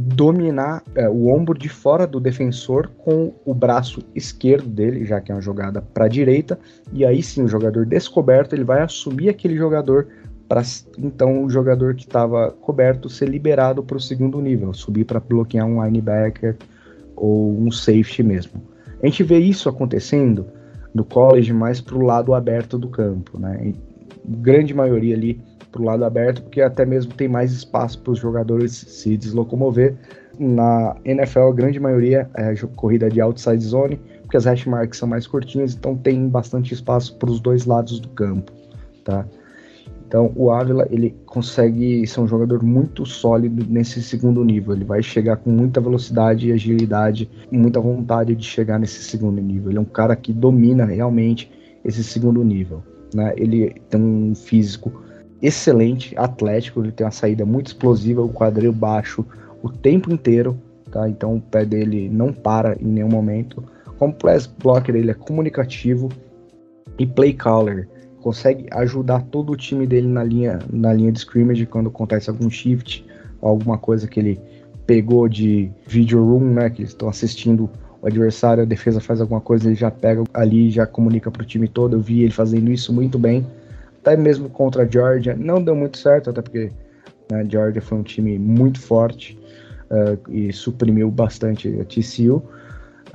[0.00, 5.32] dominar é, o ombro de fora do defensor com o braço esquerdo dele, já que
[5.32, 6.58] é uma jogada para a direita,
[6.92, 10.08] e aí sim o jogador descoberto ele vai assumir aquele jogador
[10.48, 10.62] para
[10.98, 15.66] então o jogador que estava coberto ser liberado para o segundo nível, subir para bloquear
[15.66, 16.56] um linebacker
[17.16, 18.62] ou um safety mesmo.
[19.02, 20.46] A gente vê isso acontecendo
[20.94, 23.60] do college mais para o lado aberto do campo, né?
[23.68, 23.74] E
[24.24, 25.40] grande maioria ali
[25.76, 29.94] para o lado aberto, porque até mesmo tem mais espaço para os jogadores se deslocomover.
[30.38, 35.08] Na NFL, a grande maioria é corrida de outside zone, porque as hash marks são
[35.08, 38.52] mais curtinhas, então tem bastante espaço para os dois lados do campo,
[39.04, 39.26] tá?
[40.06, 44.72] Então o Ávila ele consegue ser um jogador muito sólido nesse segundo nível.
[44.72, 49.70] Ele vai chegar com muita velocidade e agilidade, muita vontade de chegar nesse segundo nível.
[49.70, 51.50] Ele é um cara que domina realmente
[51.84, 52.84] esse segundo nível.
[53.12, 53.32] Né?
[53.36, 55.05] Ele tem um físico
[55.40, 59.24] excelente, atlético, ele tem uma saída muito explosiva, o quadril baixo
[59.62, 60.56] o tempo inteiro,
[60.90, 61.08] tá?
[61.08, 63.62] Então o pé dele não para em nenhum momento.
[63.98, 64.14] Como
[64.58, 66.08] blocker, ele é comunicativo
[66.98, 67.88] e play caller
[68.20, 72.50] consegue ajudar todo o time dele na linha, na linha de scrimmage quando acontece algum
[72.50, 73.06] shift,
[73.40, 74.40] alguma coisa que ele
[74.84, 77.70] pegou de video room, né, que estão assistindo
[78.02, 81.46] o adversário, a defesa faz alguma coisa, ele já pega ali já comunica para o
[81.46, 81.94] time todo.
[81.94, 83.46] Eu vi ele fazendo isso muito bem,
[84.06, 86.70] até mesmo contra a Georgia, não deu muito certo, até porque
[87.28, 89.36] né, a Georgia foi um time muito forte
[89.90, 92.40] uh, e suprimiu bastante a TCU.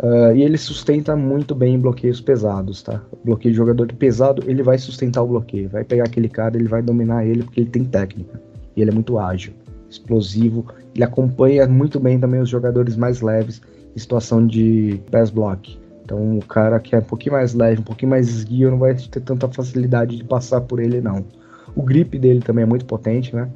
[0.03, 3.01] Uh, e ele sustenta muito bem bloqueios pesados, tá?
[3.23, 5.69] bloqueio de jogador pesado, ele vai sustentar o bloqueio.
[5.69, 8.41] Vai pegar aquele cara, ele vai dominar ele porque ele tem técnica.
[8.75, 9.53] E ele é muito ágil,
[9.89, 10.65] explosivo.
[10.93, 13.61] Ele acompanha muito bem também os jogadores mais leves
[13.95, 15.79] em situação de pass block.
[16.03, 18.95] Então o cara que é um pouquinho mais leve, um pouquinho mais esguio, não vai
[18.95, 21.25] ter tanta facilidade de passar por ele, não.
[21.75, 23.49] O grip dele também é muito potente, né?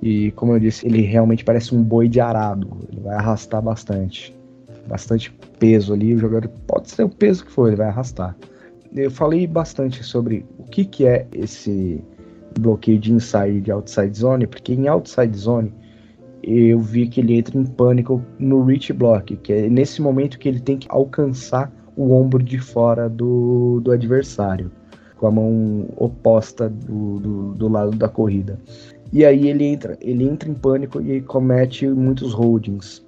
[0.00, 2.78] E como eu disse, ele realmente parece um boi de arado.
[2.90, 4.34] Ele vai arrastar bastante
[4.86, 8.36] bastante peso ali, o jogador pode ser o peso que for, ele vai arrastar.
[8.94, 12.02] Eu falei bastante sobre o que, que é esse
[12.58, 15.72] bloqueio de inside e de outside zone, porque em outside zone
[16.42, 20.48] eu vi que ele entra em pânico no reach block, que é nesse momento que
[20.48, 24.70] ele tem que alcançar o ombro de fora do, do adversário,
[25.18, 28.58] com a mão oposta do, do, do lado da corrida.
[29.12, 33.04] E aí ele entra, ele entra em pânico e comete muitos holdings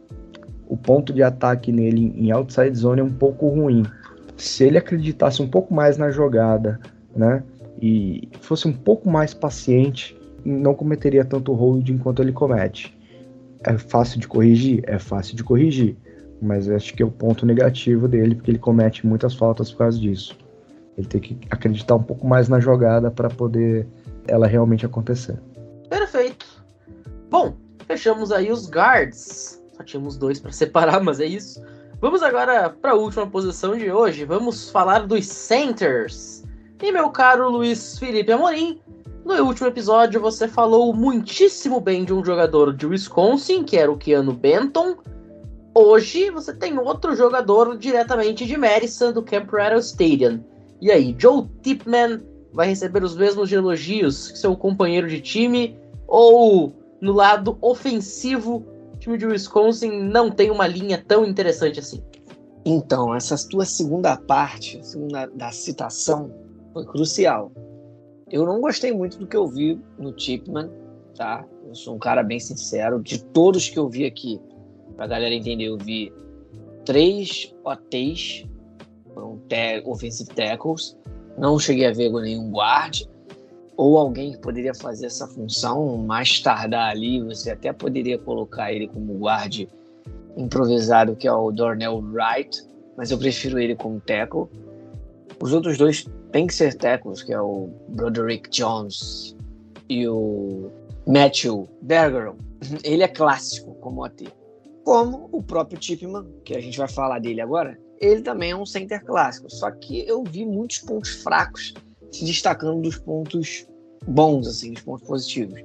[0.66, 3.84] o ponto de ataque nele em outside zone é um pouco ruim.
[4.36, 6.80] Se ele acreditasse um pouco mais na jogada,
[7.14, 7.42] né,
[7.80, 12.93] e fosse um pouco mais paciente, não cometeria tanto hold enquanto ele comete.
[13.64, 14.82] É fácil de corrigir?
[14.86, 15.96] É fácil de corrigir,
[16.40, 19.98] mas acho que é o ponto negativo dele, porque ele comete muitas faltas por causa
[19.98, 20.36] disso.
[20.96, 23.86] Ele tem que acreditar um pouco mais na jogada para poder
[24.28, 25.38] ela realmente acontecer.
[25.88, 26.46] Perfeito.
[27.30, 27.56] Bom,
[27.86, 29.62] fechamos aí os guards.
[29.76, 31.60] Só tínhamos dois para separar, mas é isso.
[32.00, 34.24] Vamos agora para a última posição de hoje.
[34.24, 36.44] Vamos falar dos centers.
[36.82, 38.78] E meu caro Luiz Felipe Amorim,
[39.24, 43.96] no último episódio você falou muitíssimo bem de um jogador de Wisconsin, que era o
[43.96, 44.96] Keanu Benton.
[45.74, 50.40] Hoje você tem outro jogador diretamente de Madison, do Camp Rattle Stadium.
[50.80, 52.22] E aí, Joe Tipman
[52.52, 55.76] vai receber os mesmos elogios que seu companheiro de time?
[56.06, 58.64] Ou no lado ofensivo
[59.04, 62.02] time de Wisconsin não tem uma linha tão interessante assim.
[62.64, 66.32] Então, essa tua segunda parte, segunda da citação,
[66.72, 67.52] foi crucial.
[68.30, 70.70] Eu não gostei muito do que eu vi no Tipman,
[71.16, 71.44] tá?
[71.66, 73.02] Eu sou um cara bem sincero.
[73.02, 74.40] De todos que eu vi aqui,
[74.96, 76.12] pra galera entender, eu vi
[76.84, 78.46] três OTs,
[79.12, 79.40] foram
[79.84, 80.96] offensive tackles.
[81.38, 83.02] Não cheguei a ver nenhum guard
[83.76, 88.86] ou alguém que poderia fazer essa função, mais tardar ali, você até poderia colocar ele
[88.86, 89.68] como guarde
[90.36, 92.64] improvisado, que é o Dornell Wright,
[92.96, 94.46] mas eu prefiro ele como tackle.
[95.40, 99.36] Os outros dois têm que ser tackles, que é o Broderick Jones
[99.88, 100.68] e o
[101.06, 102.34] Matthew Bergeron.
[102.82, 104.26] Ele é clássico como OT.
[104.84, 108.66] Como o próprio Tipman, que a gente vai falar dele agora, ele também é um
[108.66, 109.48] center clássico.
[109.48, 111.72] Só que eu vi muitos pontos fracos
[112.10, 113.66] se destacando dos pontos
[114.06, 115.64] bons, assim, dos pontos positivos.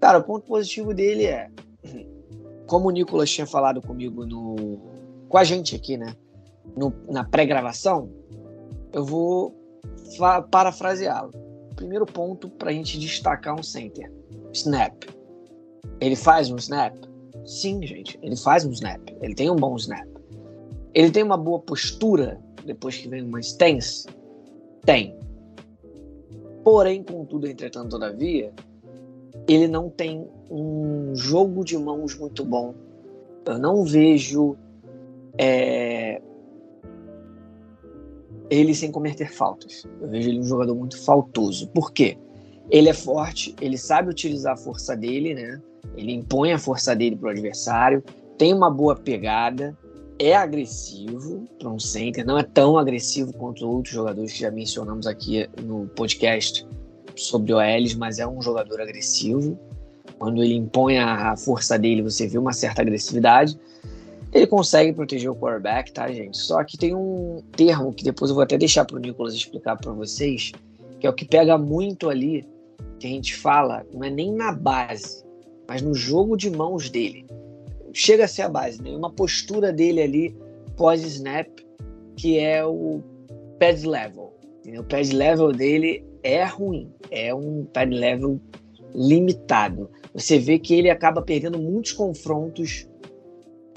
[0.00, 1.48] Cara, o ponto positivo dele é,
[2.66, 4.80] como o Nicolas tinha falado comigo no,
[5.28, 6.16] com a gente aqui, né,
[6.76, 8.10] no, na pré-gravação,
[8.92, 9.55] eu vou
[10.50, 11.32] parafraseá-lo.
[11.74, 14.10] Primeiro ponto para a gente destacar um center:
[14.52, 15.04] snap.
[16.00, 16.94] Ele faz um snap?
[17.44, 19.00] Sim, gente, ele faz um snap.
[19.20, 20.06] Ele tem um bom snap.
[20.94, 24.06] Ele tem uma boa postura depois que vem uma stance?
[24.84, 25.16] Tem.
[26.64, 28.52] Porém, contudo, entretanto, todavia,
[29.48, 32.74] ele não tem um jogo de mãos muito bom.
[33.44, 34.56] Eu não vejo
[35.38, 36.20] é,
[38.50, 39.84] ele sem cometer faltas.
[40.00, 41.68] Eu vejo ele um jogador muito faltoso.
[41.68, 42.16] Por quê?
[42.70, 45.60] Ele é forte, ele sabe utilizar a força dele, né?
[45.96, 48.02] Ele impõe a força dele para o adversário,
[48.36, 49.76] tem uma boa pegada,
[50.18, 55.06] é agressivo para um center, não é tão agressivo quanto outros jogadores que já mencionamos
[55.06, 56.66] aqui no podcast
[57.14, 59.58] sobre OLs, mas é um jogador agressivo.
[60.18, 63.58] Quando ele impõe a força dele, você vê uma certa agressividade.
[64.36, 66.36] Ele consegue proteger o quarterback, tá, gente?
[66.36, 69.76] Só que tem um termo que depois eu vou até deixar para o Nicolas explicar
[69.76, 70.52] para vocês,
[71.00, 72.46] que é o que pega muito ali,
[73.00, 75.24] que a gente fala, não é nem na base,
[75.66, 77.24] mas no jogo de mãos dele
[77.94, 78.90] chega a ser a base, né?
[78.90, 80.36] Uma postura dele ali
[80.76, 81.48] pós-snap,
[82.14, 83.02] que é o
[83.58, 84.34] pad level.
[84.78, 88.38] O pad level dele é ruim, é um pad level
[88.94, 89.88] limitado.
[90.12, 92.86] Você vê que ele acaba perdendo muitos confrontos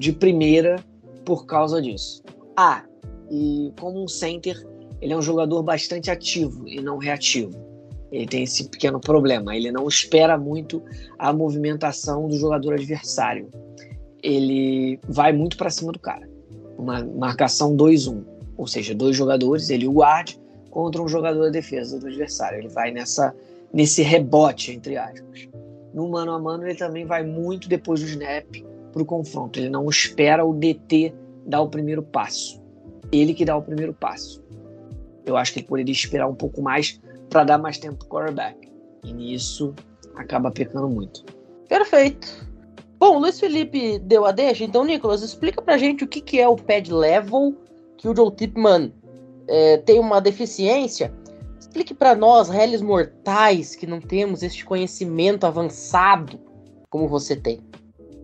[0.00, 0.82] de primeira
[1.24, 2.22] por causa disso.
[2.56, 2.84] Ah,
[3.30, 4.56] e como um center,
[5.00, 7.56] ele é um jogador bastante ativo e não reativo.
[8.10, 10.82] Ele tem esse pequeno problema, ele não espera muito
[11.16, 13.48] a movimentação do jogador adversário
[14.22, 16.28] ele vai muito para cima do cara.
[16.78, 18.24] Uma marcação 2-1,
[18.56, 20.40] ou seja, dois jogadores, ele o guarde
[20.70, 22.58] contra um jogador da defesa do adversário.
[22.58, 23.34] Ele vai nessa
[23.72, 25.48] nesse rebote entre aspas.
[25.94, 28.46] No mano a mano ele também vai muito depois do snap
[28.92, 29.58] para o confronto.
[29.58, 31.14] Ele não espera o DT
[31.46, 32.60] dar o primeiro passo.
[33.12, 34.42] Ele que dá o primeiro passo.
[35.24, 38.70] Eu acho que ele poderia esperar um pouco mais para dar mais tempo pro quarterback.
[39.04, 39.74] E nisso
[40.16, 41.24] acaba pecando muito.
[41.68, 42.48] Perfeito.
[42.98, 46.38] Bom, o Luiz Felipe deu a deixa, então, Nicolas, explica pra gente o que, que
[46.38, 47.56] é o pad level,
[47.96, 48.92] que o Joe Tipman
[49.48, 51.10] é, tem uma deficiência.
[51.58, 56.38] Explique para nós, réis mortais, que não temos este conhecimento avançado
[56.90, 57.60] como você tem.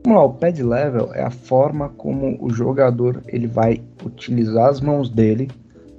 [0.07, 4.81] Vamos lá, o pad level é a forma como o jogador ele vai utilizar as
[4.81, 5.51] mãos dele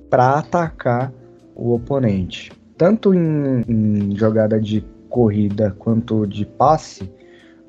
[0.09, 1.11] para atacar
[1.53, 2.53] o oponente.
[2.77, 7.11] Tanto em, em jogada de corrida quanto de passe,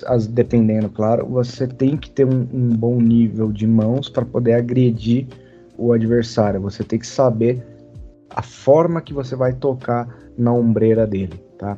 [0.07, 4.53] as, dependendo, claro, você tem que ter um, um bom nível de mãos para poder
[4.53, 5.27] agredir
[5.77, 6.61] o adversário.
[6.61, 7.67] Você tem que saber
[8.31, 11.77] a forma que você vai tocar na ombreira dele, tá?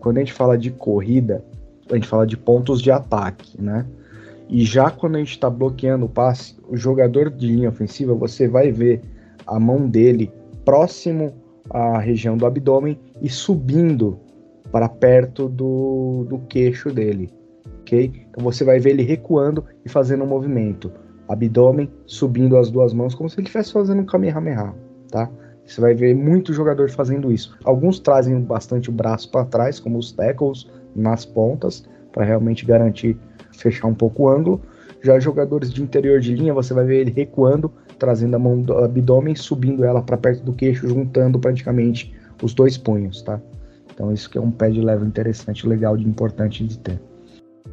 [0.00, 1.42] Quando a gente fala de corrida,
[1.90, 3.86] a gente fala de pontos de ataque, né?
[4.48, 8.46] E já quando a gente está bloqueando o passe, o jogador de linha ofensiva, você
[8.46, 9.02] vai ver
[9.46, 10.32] a mão dele
[10.64, 11.34] próximo
[11.68, 14.18] à região do abdômen e subindo
[14.70, 17.32] para perto do, do queixo dele
[17.86, 18.26] ok?
[18.28, 20.90] Então você vai ver ele recuando e fazendo um movimento.
[21.28, 24.74] Abdômen subindo as duas mãos, como se ele estivesse fazendo um Kamehameha,
[25.10, 25.30] tá?
[25.64, 27.56] Você vai ver muito jogador fazendo isso.
[27.64, 33.16] Alguns trazem bastante o braço para trás, como os tackles nas pontas, para realmente garantir
[33.52, 34.60] fechar um pouco o ângulo.
[35.02, 38.76] Já jogadores de interior de linha, você vai ver ele recuando, trazendo a mão do
[38.78, 43.40] abdômen, subindo ela para perto do queixo, juntando praticamente os dois punhos, tá?
[43.92, 47.00] Então isso que é um pé de level interessante, legal, de importante de ter.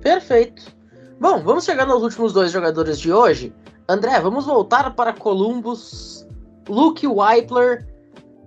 [0.01, 0.76] Perfeito.
[1.19, 3.53] Bom, vamos chegar nos últimos dois jogadores de hoje.
[3.88, 6.28] André, vamos voltar para Columbus.
[6.67, 7.86] Luke Weipler,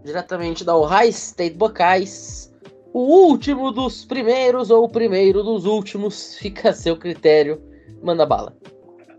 [0.05, 2.55] diretamente da Ohio State Buckeyes.
[2.97, 7.61] O último dos primeiros ou o primeiro dos últimos, fica a seu critério.
[8.03, 8.57] Manda bala.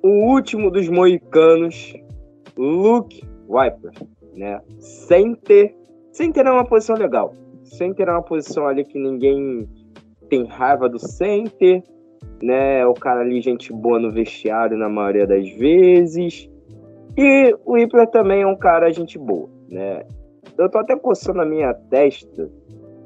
[0.02, 1.94] O último dos moicanos,
[2.58, 3.94] Luke Weipler,
[4.34, 4.60] né?
[4.80, 5.76] Center.
[6.12, 7.36] Center é uma posição legal.
[7.66, 9.70] Center é uma posição ali que ninguém
[10.28, 11.84] tem raiva do center
[12.42, 12.84] né?
[12.88, 16.50] O cara ali, gente boa no vestiário na maioria das vezes.
[17.16, 20.04] E o Ipler também é um cara gente boa, né?
[20.58, 22.50] Eu tô até coçando a minha testa,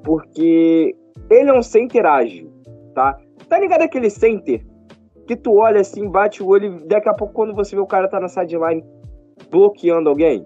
[0.04, 0.96] porque
[1.30, 2.52] ele é um center ágil,
[2.94, 3.18] tá?
[3.48, 4.66] Tá ligado aquele center
[5.28, 7.88] que tu olha assim, bate o olho e daqui a pouco quando você vê o
[7.88, 8.84] cara tá na sideline
[9.50, 10.46] bloqueando alguém?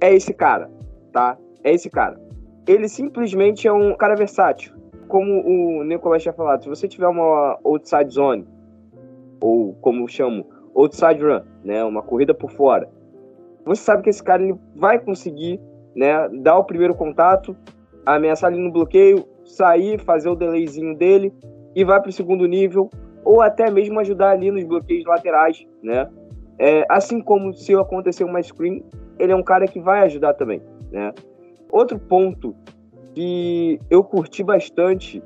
[0.00, 0.70] É esse cara,
[1.12, 1.36] tá?
[1.64, 2.20] É esse cara.
[2.66, 7.58] Ele simplesmente é um cara versátil como o Nicolas tinha falado, se você tiver uma
[7.64, 8.46] outside zone,
[9.40, 12.88] ou como chamo, outside run, né, uma corrida por fora,
[13.64, 15.60] você sabe que esse cara ele vai conseguir
[15.96, 17.56] né, dar o primeiro contato,
[18.14, 21.32] ameaçar ali no bloqueio, sair, fazer o delayzinho dele
[21.74, 22.90] e vai para o segundo nível,
[23.24, 26.08] ou até mesmo ajudar ali nos bloqueios laterais, né?
[26.58, 28.82] É, assim como se acontecer uma screen,
[29.18, 31.12] ele é um cara que vai ajudar também, né?
[31.70, 32.54] Outro ponto
[33.14, 35.22] que eu curti bastante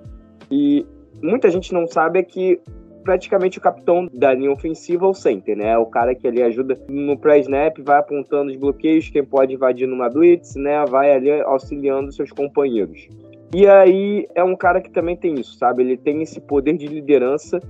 [0.51, 0.85] e
[1.23, 2.61] muita gente não sabe é que
[3.03, 5.77] praticamente o capitão da linha ofensiva é o center, né?
[5.77, 10.09] O cara que ali ajuda no pré-snap, vai apontando os bloqueios, quem pode invadir numa
[10.09, 10.85] blitz, né?
[10.87, 13.09] Vai ali auxiliando seus companheiros.
[13.55, 15.83] E aí é um cara que também tem isso, sabe?
[15.83, 17.61] Ele tem esse poder de liderança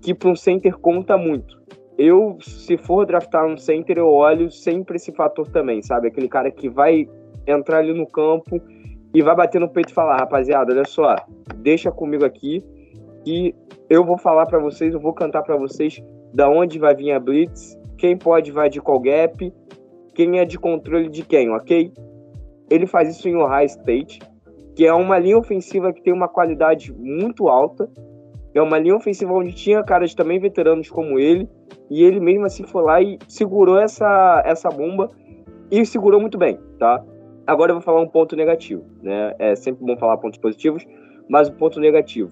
[0.00, 1.60] que para um center conta muito.
[1.98, 6.08] Eu, se for draftar um center, eu olho sempre esse fator também, sabe?
[6.08, 7.08] Aquele cara que vai
[7.46, 8.60] entrar ali no campo
[9.14, 11.16] e vai bater no peito e falar, rapaziada, olha só,
[11.56, 12.62] deixa comigo aqui
[13.26, 13.54] e
[13.90, 16.02] eu vou falar para vocês, eu vou cantar para vocês
[16.32, 19.52] da onde vai vir a blitz, quem pode vai de qual gap,
[20.14, 21.92] quem é de controle de quem, ok?
[22.70, 24.20] Ele faz isso em Ohio State,
[24.74, 27.90] que é uma linha ofensiva que tem uma qualidade muito alta,
[28.54, 31.48] é uma linha ofensiva onde tinha caras também veteranos como ele,
[31.90, 35.10] e ele mesmo assim foi lá e segurou essa, essa bomba
[35.70, 37.04] e segurou muito bem, tá?
[37.46, 39.34] Agora eu vou falar um ponto negativo, né?
[39.38, 40.84] É sempre bom falar pontos positivos,
[41.28, 42.30] mas o um ponto negativo.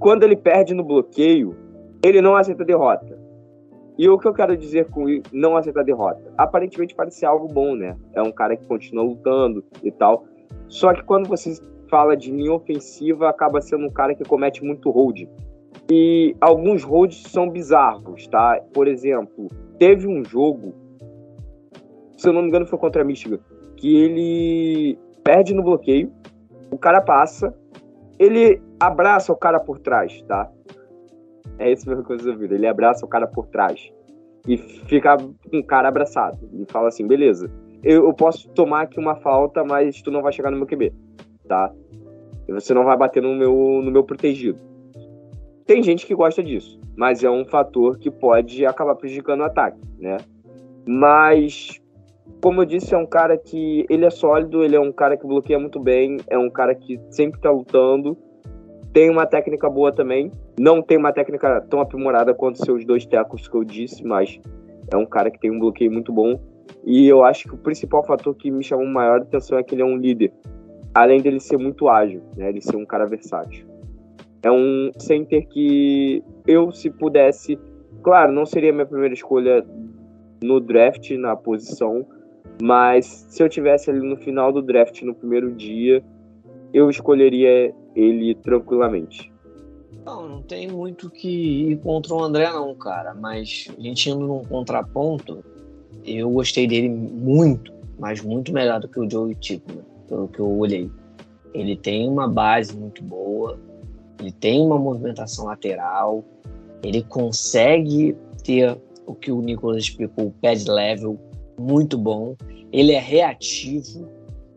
[0.00, 1.54] Quando ele perde no bloqueio,
[2.02, 3.20] ele não aceita derrota.
[3.98, 6.32] E o que eu quero dizer com não aceitar derrota?
[6.38, 7.94] Aparentemente parece algo bom, né?
[8.14, 10.24] É um cara que continua lutando e tal.
[10.68, 14.90] Só que quando você fala de linha ofensiva, acaba sendo um cara que comete muito
[14.90, 15.28] hold.
[15.90, 18.58] E alguns holds são bizarros, tá?
[18.72, 19.48] Por exemplo,
[19.78, 20.72] teve um jogo,
[22.16, 23.38] se eu não me engano foi contra a Michigan,
[23.76, 26.10] que ele perde no bloqueio,
[26.70, 27.54] o cara passa,
[28.18, 30.50] ele abraça o cara por trás, tá?
[31.58, 32.56] É isso mesmo que vocês ouviram.
[32.56, 33.92] Ele abraça o cara por trás
[34.48, 36.38] e fica com o cara abraçado.
[36.54, 37.50] E fala assim: beleza,
[37.82, 40.92] eu, eu, posso tomar aqui uma falta, mas tu não vai chegar no meu QB,
[41.46, 41.70] tá?
[42.48, 44.58] E você não vai bater no meu, no meu protegido.
[45.66, 49.78] Tem gente que gosta disso, mas é um fator que pode acabar prejudicando o ataque,
[49.98, 50.16] né?
[50.84, 51.80] Mas,
[52.42, 55.26] como eu disse, é um cara que ele é sólido, ele é um cara que
[55.26, 58.16] bloqueia muito bem, é um cara que sempre está lutando,
[58.92, 60.32] tem uma técnica boa também.
[60.58, 64.40] Não tem uma técnica tão aprimorada quanto seus dois tecos que eu disse, mas
[64.92, 66.40] é um cara que tem um bloqueio muito bom.
[66.84, 69.82] E eu acho que o principal fator que me chamou maior atenção é que ele
[69.82, 70.32] é um líder.
[70.94, 72.48] Além dele ser muito ágil, né?
[72.48, 73.66] Ele ser um cara versátil.
[74.42, 77.58] É um center que eu, se pudesse,
[78.02, 79.64] claro, não seria minha primeira escolha
[80.42, 82.06] no draft, na posição,
[82.62, 86.02] mas se eu tivesse ali no final do draft, no primeiro dia,
[86.72, 89.32] eu escolheria ele tranquilamente.
[90.04, 91.28] Não, não tem muito que
[91.70, 93.14] ir contra o André, não, cara.
[93.14, 95.44] Mas a gente indo num contraponto,
[96.04, 99.72] eu gostei dele muito, mas muito melhor do que o Joey Tipo,
[100.08, 100.90] pelo que eu olhei.
[101.52, 103.58] Ele tem uma base muito boa,
[104.18, 106.24] ele tem uma movimentação lateral,
[106.82, 111.18] ele consegue ter o que o Nicolas explicou, o pad level
[111.58, 112.36] muito bom.
[112.72, 114.08] Ele é reativo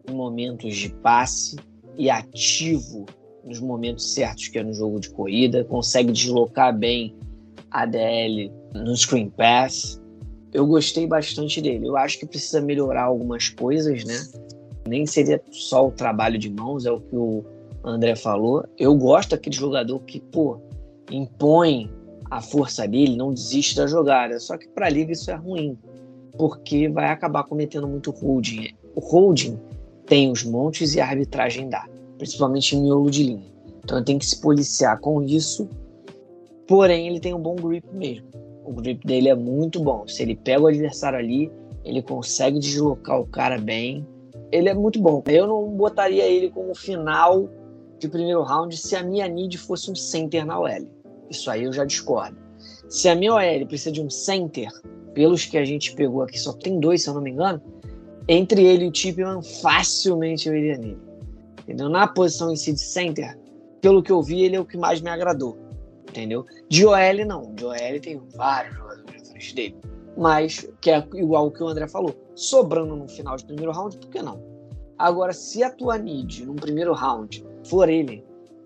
[0.08, 1.58] em momentos de passe
[1.98, 3.06] e ativo
[3.46, 7.16] nos momentos certos, que é no jogo de corrida, consegue deslocar bem
[7.72, 10.02] a DL no screen pass.
[10.54, 11.88] Eu gostei bastante dele.
[11.88, 14.16] Eu acho que precisa melhorar algumas coisas, né?
[14.88, 17.44] Nem seria só o trabalho de mãos, é o que o
[17.84, 18.64] André falou.
[18.78, 20.60] Eu gosto daquele jogador que, pô,
[21.12, 21.92] impõe
[22.30, 24.40] a força dele, não desiste da jogada.
[24.40, 25.78] Só que para a liga isso é ruim,
[26.38, 28.76] porque vai acabar cometendo muito holding.
[28.96, 29.60] O holding
[30.06, 31.88] tem os montes e a arbitragem dá,
[32.18, 33.54] principalmente em miolo de linha.
[33.84, 35.68] Então ele tem que se policiar com isso.
[36.68, 38.28] Porém, ele tem um bom grip mesmo.
[38.66, 40.08] O grip dele é muito bom.
[40.08, 41.52] Se ele pega o adversário ali,
[41.84, 44.08] ele consegue deslocar o cara bem.
[44.52, 45.22] Ele é muito bom.
[45.28, 47.50] Eu não botaria ele como final
[48.00, 50.88] de primeiro round se a minha need fosse um center na OL.
[51.30, 52.38] Isso aí eu já discordo.
[52.88, 54.70] Se a minha OL precisa de um center,
[55.14, 57.62] pelos que a gente pegou aqui, só tem dois, se eu não me engano,
[58.28, 61.13] entre ele e o Tipman, facilmente eu iria nele.
[61.64, 61.90] Entendeu?
[61.90, 63.38] Na posição em si de center,
[63.82, 65.58] pelo que eu vi, ele é o que mais me agradou.
[66.10, 66.46] Entendeu?
[66.70, 67.54] De OL, não.
[67.56, 69.78] De OL tem vários jogadores à frente dele.
[70.18, 73.98] Mas, que é igual o que o André falou, sobrando no final de primeiro round,
[73.98, 74.42] por que não?
[74.98, 78.24] Agora, se a tua need no primeiro round for ele,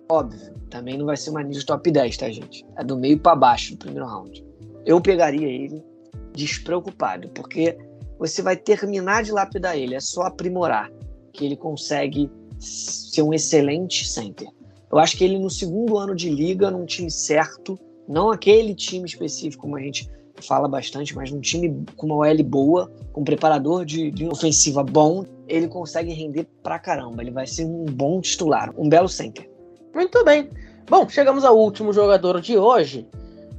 [0.09, 2.65] óbvio, também não vai ser uma need top 10, tá, gente?
[2.75, 4.45] É do meio para baixo do primeiro round.
[4.85, 5.83] Eu pegaria ele
[6.33, 7.77] despreocupado, porque
[8.19, 10.91] você vai terminar de lapidar ele, é só aprimorar
[11.33, 12.29] que ele consegue
[12.59, 14.47] ser um excelente center.
[14.91, 17.77] Eu acho que ele no segundo ano de liga, num time certo,
[18.07, 20.09] não aquele time específico como a gente
[20.41, 24.83] fala bastante, mas num time com uma OL boa, com um preparador de, de ofensiva
[24.83, 27.21] bom, ele consegue render pra caramba.
[27.21, 29.49] Ele vai ser um bom titular, um belo center.
[29.93, 30.49] Muito bem.
[30.89, 33.07] Bom, chegamos ao último jogador de hoje.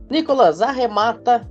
[0.08, 1.50] Nicolas arremata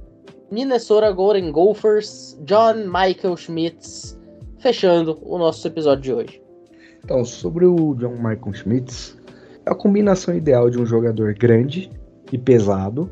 [0.50, 4.18] Minnesota Golden Gophers, John Michael Schmitz,
[4.60, 6.47] fechando o nosso episódio de hoje.
[7.08, 9.18] Então, sobre o John Michael Schmitz,
[9.66, 11.90] é a combinação ideal de um jogador grande
[12.34, 13.10] e pesado,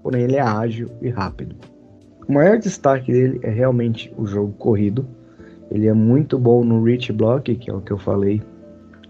[0.00, 1.56] porém ele é ágil e rápido.
[2.28, 5.04] O maior destaque dele é realmente o jogo corrido.
[5.72, 8.40] Ele é muito bom no reach block, que é o que eu falei,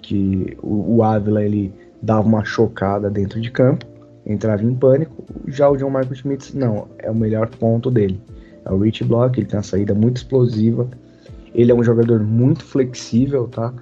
[0.00, 1.70] que o, o Ávila ele
[2.00, 3.84] dava uma chocada dentro de campo
[4.24, 5.26] entrava em pânico.
[5.46, 8.18] Já o John Michael Schmitz, não, é o melhor ponto dele.
[8.64, 10.88] É o reach block, ele tem uma saída muito explosiva.
[11.54, 13.74] Ele é um jogador muito flexível, tá?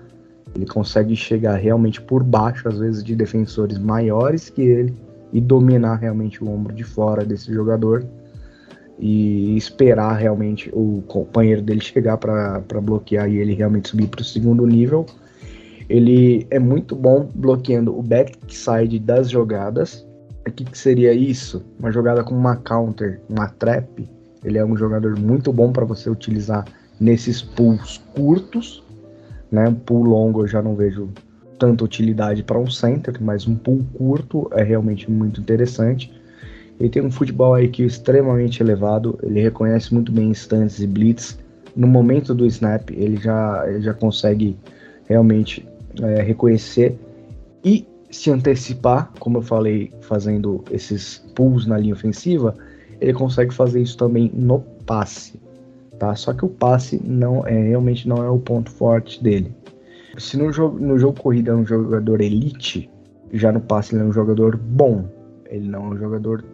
[0.54, 4.94] Ele consegue chegar realmente por baixo, às vezes, de defensores maiores que ele
[5.32, 8.04] e dominar realmente o ombro de fora desse jogador
[8.98, 14.24] e esperar realmente o companheiro dele chegar para bloquear e ele realmente subir para o
[14.24, 15.06] segundo nível.
[15.88, 20.06] Ele é muito bom bloqueando o backside das jogadas,
[20.46, 21.62] o que, que seria isso?
[21.78, 24.08] Uma jogada com uma counter, uma trap.
[24.42, 26.64] Ele é um jogador muito bom para você utilizar
[26.98, 28.82] nesses pulls curtos.
[29.50, 29.68] Né?
[29.68, 31.10] Um pull longo eu já não vejo
[31.58, 36.12] tanta utilidade para um center, mas um pull curto é realmente muito interessante.
[36.78, 41.38] Ele tem um futebol IQ extremamente elevado, ele reconhece muito bem instantes e blitz.
[41.76, 44.56] No momento do snap, ele já, ele já consegue
[45.06, 45.68] realmente
[46.02, 46.98] é, reconhecer
[47.62, 52.54] e se antecipar, como eu falei, fazendo esses pulls na linha ofensiva,
[53.00, 55.38] ele consegue fazer isso também no passe,
[56.00, 56.16] tá?
[56.16, 59.54] Só que o passe não é realmente não é o ponto forte dele.
[60.18, 62.90] Se no jogo, no jogo corrida é um jogador elite,
[63.32, 65.04] já no passe ele é um jogador bom.
[65.48, 66.44] Ele não é um jogador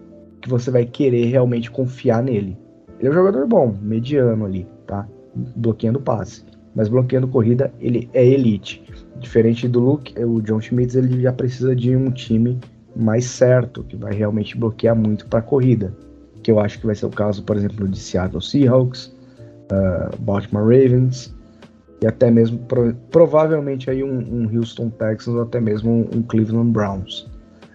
[0.42, 2.58] que você vai querer realmente confiar nele.
[2.98, 5.08] Ele é um jogador bom, mediano ali, tá?
[5.34, 6.44] Bloqueando passe.
[6.74, 8.82] Mas bloqueando corrida, ele é elite.
[9.18, 12.58] Diferente do Luke, o John Schmitz ele já precisa de um time
[12.94, 15.94] mais certo, que vai realmente bloquear muito para corrida.
[16.42, 19.15] Que eu acho que vai ser o caso, por exemplo, de Seattle Seahawks,
[19.72, 21.34] uh, Baltimore Ravens
[22.02, 26.22] e até mesmo pro, provavelmente aí um, um, Houston Texans ou até mesmo um, um,
[26.22, 27.30] Cleveland Browns.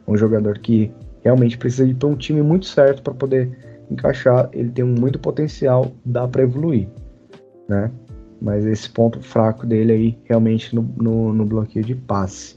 [0.07, 0.91] Um jogador que
[1.23, 3.49] realmente precisa ir para um time muito certo para poder
[3.89, 4.49] encaixar.
[4.53, 6.87] Ele tem muito potencial, dá para evoluir,
[7.67, 7.91] né?
[8.41, 12.55] Mas esse ponto fraco dele aí realmente no, no, no bloqueio de passe.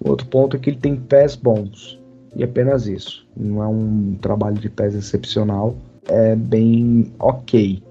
[0.00, 2.00] O outro ponto é que ele tem pés bons
[2.36, 3.26] e apenas isso.
[3.36, 5.76] Não é um trabalho de pés excepcional,
[6.08, 7.82] é bem ok.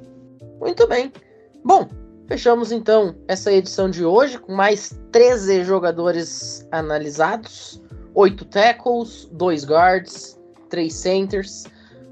[0.63, 1.11] Muito bem.
[1.61, 1.89] Bom,
[2.25, 7.83] fechamos então essa edição de hoje com mais 13 jogadores analisados,
[8.15, 10.39] 8 tackles, 2 guards,
[10.69, 11.65] 3 centers.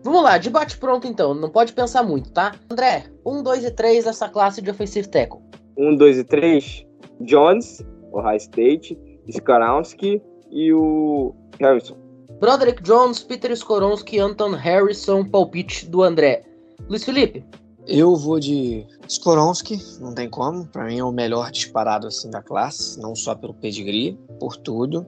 [0.04, 2.54] Vamos lá, debate pronto então, não pode pensar muito, tá?
[2.70, 5.40] André, 1, 2 e 3 dessa classe de offensive tackle.
[5.78, 6.86] 1, 2 e 3,
[7.22, 7.82] Jones,
[8.12, 9.00] Ohio State,
[9.30, 10.22] Skaronski
[10.52, 11.96] e o Harrison.
[12.42, 16.44] Broderick Jones, Peter Skoronski, Anton Harrison, palpite do André.
[16.90, 17.46] Luiz Felipe?
[17.94, 20.66] Eu vou de Skoronski, não tem como.
[20.66, 25.06] Para mim é o melhor disparado assim da classe, não só pelo pedigree, por tudo.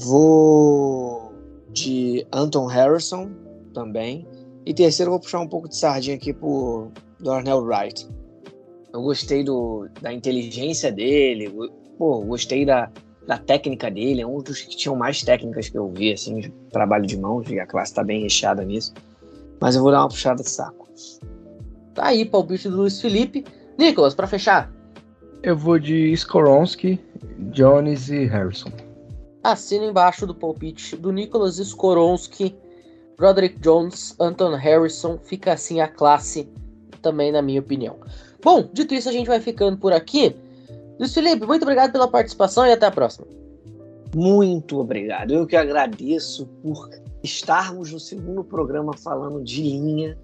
[0.00, 1.32] Vou
[1.70, 3.30] de Anton Harrison
[3.72, 4.26] também.
[4.66, 8.08] E terceiro, vou puxar um pouco de sardinha aqui pro Darnell Wright.
[8.92, 11.54] Eu gostei do, da inteligência dele,
[11.96, 12.90] pô, gostei da,
[13.28, 16.50] da técnica dele, é um dos que tinham mais técnicas que eu vi, assim, de
[16.72, 18.92] trabalho de mãos, e a classe está bem recheada nisso.
[19.60, 20.84] Mas eu vou dar uma puxada de saco.
[21.94, 23.44] Tá aí, palpite do Luiz Felipe.
[23.78, 24.72] Nicolas, para fechar.
[25.42, 26.98] Eu vou de Skoronski,
[27.52, 28.70] Jones e Harrison.
[29.42, 32.56] Assino embaixo do palpite do Nicolas Skoronski,
[33.20, 35.18] Roderick Jones, Anton Harrison.
[35.18, 36.48] Fica assim a classe,
[37.02, 37.96] também na minha opinião.
[38.42, 40.34] Bom, dito isso, a gente vai ficando por aqui.
[40.98, 43.26] Luiz Felipe, muito obrigado pela participação e até a próxima.
[44.14, 45.32] Muito obrigado.
[45.32, 46.88] Eu que agradeço por
[47.22, 50.16] estarmos no segundo programa falando de linha,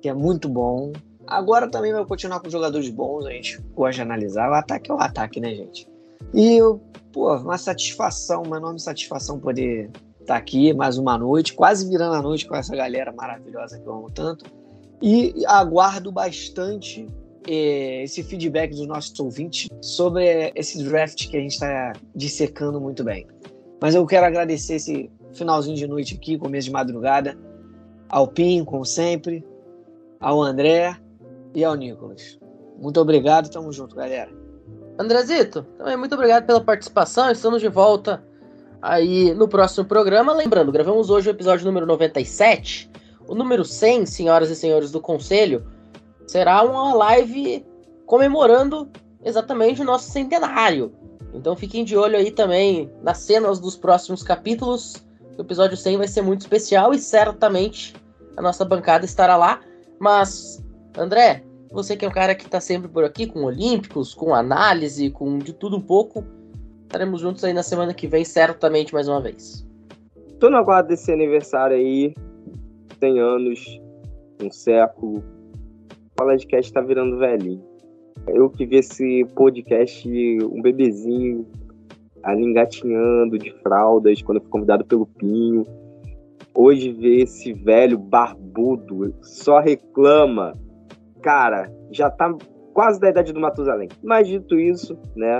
[0.00, 0.92] que é muito bom.
[1.26, 4.50] Agora também vai continuar com jogadores bons, a gente gosta de analisar.
[4.50, 5.88] O ataque é o ataque, né, gente?
[6.32, 6.58] E,
[7.12, 9.90] pô, uma satisfação, uma enorme satisfação poder
[10.20, 13.92] estar aqui mais uma noite, quase virando a noite com essa galera maravilhosa que eu
[13.92, 14.44] amo tanto.
[15.02, 17.06] E aguardo bastante
[17.46, 23.04] é, esse feedback dos nossos ouvintes sobre esse draft que a gente está dissecando muito
[23.04, 23.26] bem.
[23.80, 27.38] Mas eu quero agradecer esse finalzinho de noite aqui, começo de madrugada,
[28.08, 29.44] ao Pim, como sempre,
[30.26, 30.96] ao André
[31.54, 32.36] e ao Nicolas.
[32.82, 34.28] Muito obrigado, tamo junto, galera.
[34.98, 37.30] Andrezito, também muito obrigado pela participação.
[37.30, 38.20] Estamos de volta
[38.82, 40.32] aí no próximo programa.
[40.32, 42.90] Lembrando, gravamos hoje o episódio número 97.
[43.28, 45.64] O número 100, senhoras e senhores do Conselho,
[46.26, 47.64] será uma live
[48.04, 48.90] comemorando
[49.24, 50.92] exatamente o nosso centenário.
[51.32, 55.06] Então fiquem de olho aí também nas cenas dos próximos capítulos.
[55.38, 57.94] O episódio 100 vai ser muito especial e certamente
[58.36, 59.60] a nossa bancada estará lá.
[59.98, 60.62] Mas,
[60.96, 65.10] André, você que é um cara que está sempre por aqui com Olímpicos, com análise,
[65.10, 66.24] com de tudo um pouco,
[66.82, 69.66] estaremos juntos aí na semana que vem, certamente mais uma vez.
[70.38, 72.14] Tô no aguardo desse aniversário aí,
[73.00, 73.80] 100 anos,
[74.42, 77.64] um século, o podcast tá virando velhinho.
[78.26, 80.08] Eu que vi esse podcast,
[80.42, 81.46] um bebezinho
[82.22, 85.66] ali engatinhando de fraldas, quando eu fui convidado pelo Pinho.
[86.56, 90.54] Hoje ver esse velho barbudo só reclama.
[91.22, 92.34] Cara, já tá
[92.72, 93.88] quase da idade do Matusalém.
[94.02, 95.38] Mas dito isso, né?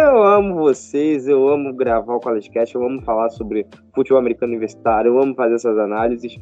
[0.00, 5.12] Eu amo vocês, eu amo gravar o CollegeCast, eu amo falar sobre futebol americano universitário,
[5.12, 6.36] eu amo fazer essas análises.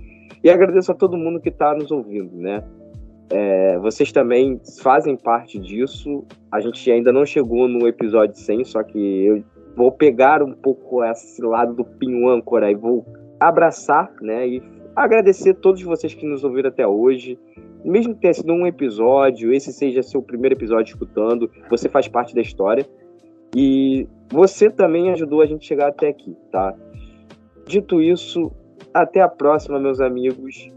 [0.45, 2.63] E agradeço a todo mundo que está nos ouvindo, né?
[3.31, 6.23] É, vocês também fazem parte disso.
[6.53, 9.43] A gente ainda não chegou no episódio 100, só que eu
[9.75, 13.07] vou pegar um pouco esse lado do Pinho Âncora e vou
[13.39, 14.47] abraçar, né?
[14.49, 14.63] E
[14.95, 17.39] agradecer a todos vocês que nos ouviram até hoje.
[17.85, 22.35] Mesmo que tenha sido um episódio, esse seja seu primeiro episódio escutando, você faz parte
[22.35, 22.87] da história.
[23.55, 26.75] E você também ajudou a gente chegar até aqui, tá?
[27.67, 28.51] Dito isso,
[28.93, 30.71] até a próxima, meus amigos.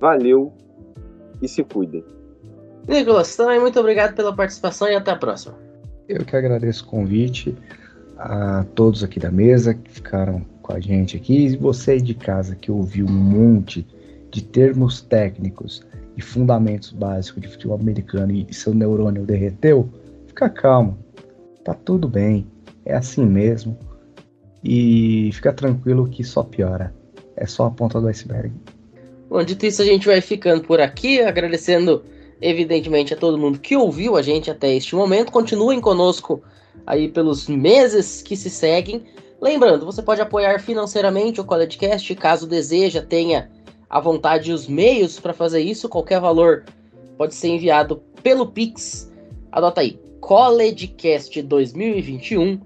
[0.00, 0.52] Valeu
[1.40, 2.04] e se cuidem.
[2.88, 5.56] Nicolas, também muito obrigado pela participação e até a próxima.
[6.08, 7.56] Eu que agradeço o convite
[8.18, 12.56] a todos aqui da mesa que ficaram com a gente aqui e você de casa
[12.56, 13.86] que ouviu um monte
[14.30, 15.82] de termos técnicos
[16.16, 19.88] e fundamentos básicos de futebol americano e seu neurônio derreteu,
[20.26, 20.98] fica calmo,
[21.64, 22.46] tá tudo bem,
[22.84, 23.78] é assim mesmo
[24.64, 26.92] e fica tranquilo que só piora,
[27.36, 28.52] é só a ponta do iceberg.
[29.30, 32.02] Bom, dito isso, a gente vai ficando por aqui, agradecendo
[32.40, 35.30] evidentemente a todo mundo que ouviu a gente até este momento.
[35.30, 36.42] Continuem conosco
[36.86, 39.04] aí pelos meses que se seguem.
[39.40, 43.50] Lembrando, você pode apoiar financeiramente o CollegeCast, caso deseja, tenha
[43.88, 45.88] a vontade e os meios para fazer isso.
[45.88, 46.64] Qualquer valor
[47.16, 49.10] pode ser enviado pelo Pix.
[49.52, 52.60] Adota aí, collegecast2021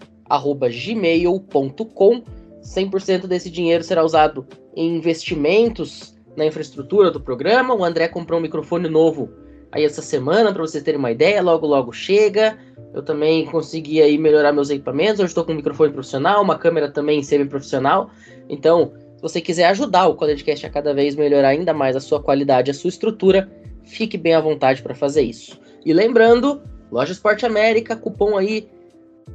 [0.87, 2.23] gmail.com.
[2.63, 7.75] 100% desse dinheiro será usado em investimentos na infraestrutura do programa.
[7.75, 9.29] O André comprou um microfone novo
[9.73, 11.43] aí essa semana, para vocês terem uma ideia.
[11.43, 12.57] Logo, logo chega.
[12.93, 15.21] Eu também consegui aí melhorar meus equipamentos.
[15.21, 18.11] Hoje estou com um microfone profissional, uma câmera também semi-profissional.
[18.49, 22.21] Então, se você quiser ajudar o Collegecast a cada vez melhorar ainda mais a sua
[22.21, 23.51] qualidade, a sua estrutura,
[23.85, 25.61] fique bem à vontade para fazer isso.
[25.85, 28.69] E lembrando, Loja Esporte América, cupom aí,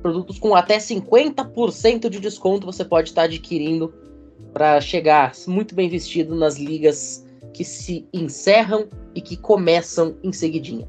[0.01, 3.93] produtos com até 50% de desconto você pode estar adquirindo
[4.53, 10.87] para chegar muito bem vestido nas ligas que se encerram e que começam em seguidinha.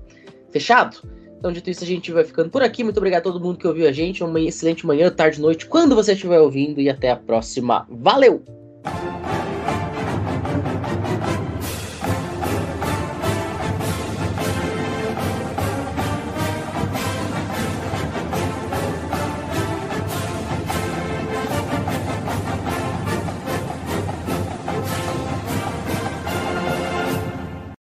[0.50, 1.15] Fechado?
[1.46, 2.82] Então, dito isso, a gente vai ficando por aqui.
[2.82, 4.24] Muito obrigado a todo mundo que ouviu a gente.
[4.24, 6.80] Uma excelente manhã, tarde, noite, quando você estiver ouvindo.
[6.80, 7.86] E até a próxima.
[7.88, 8.42] Valeu!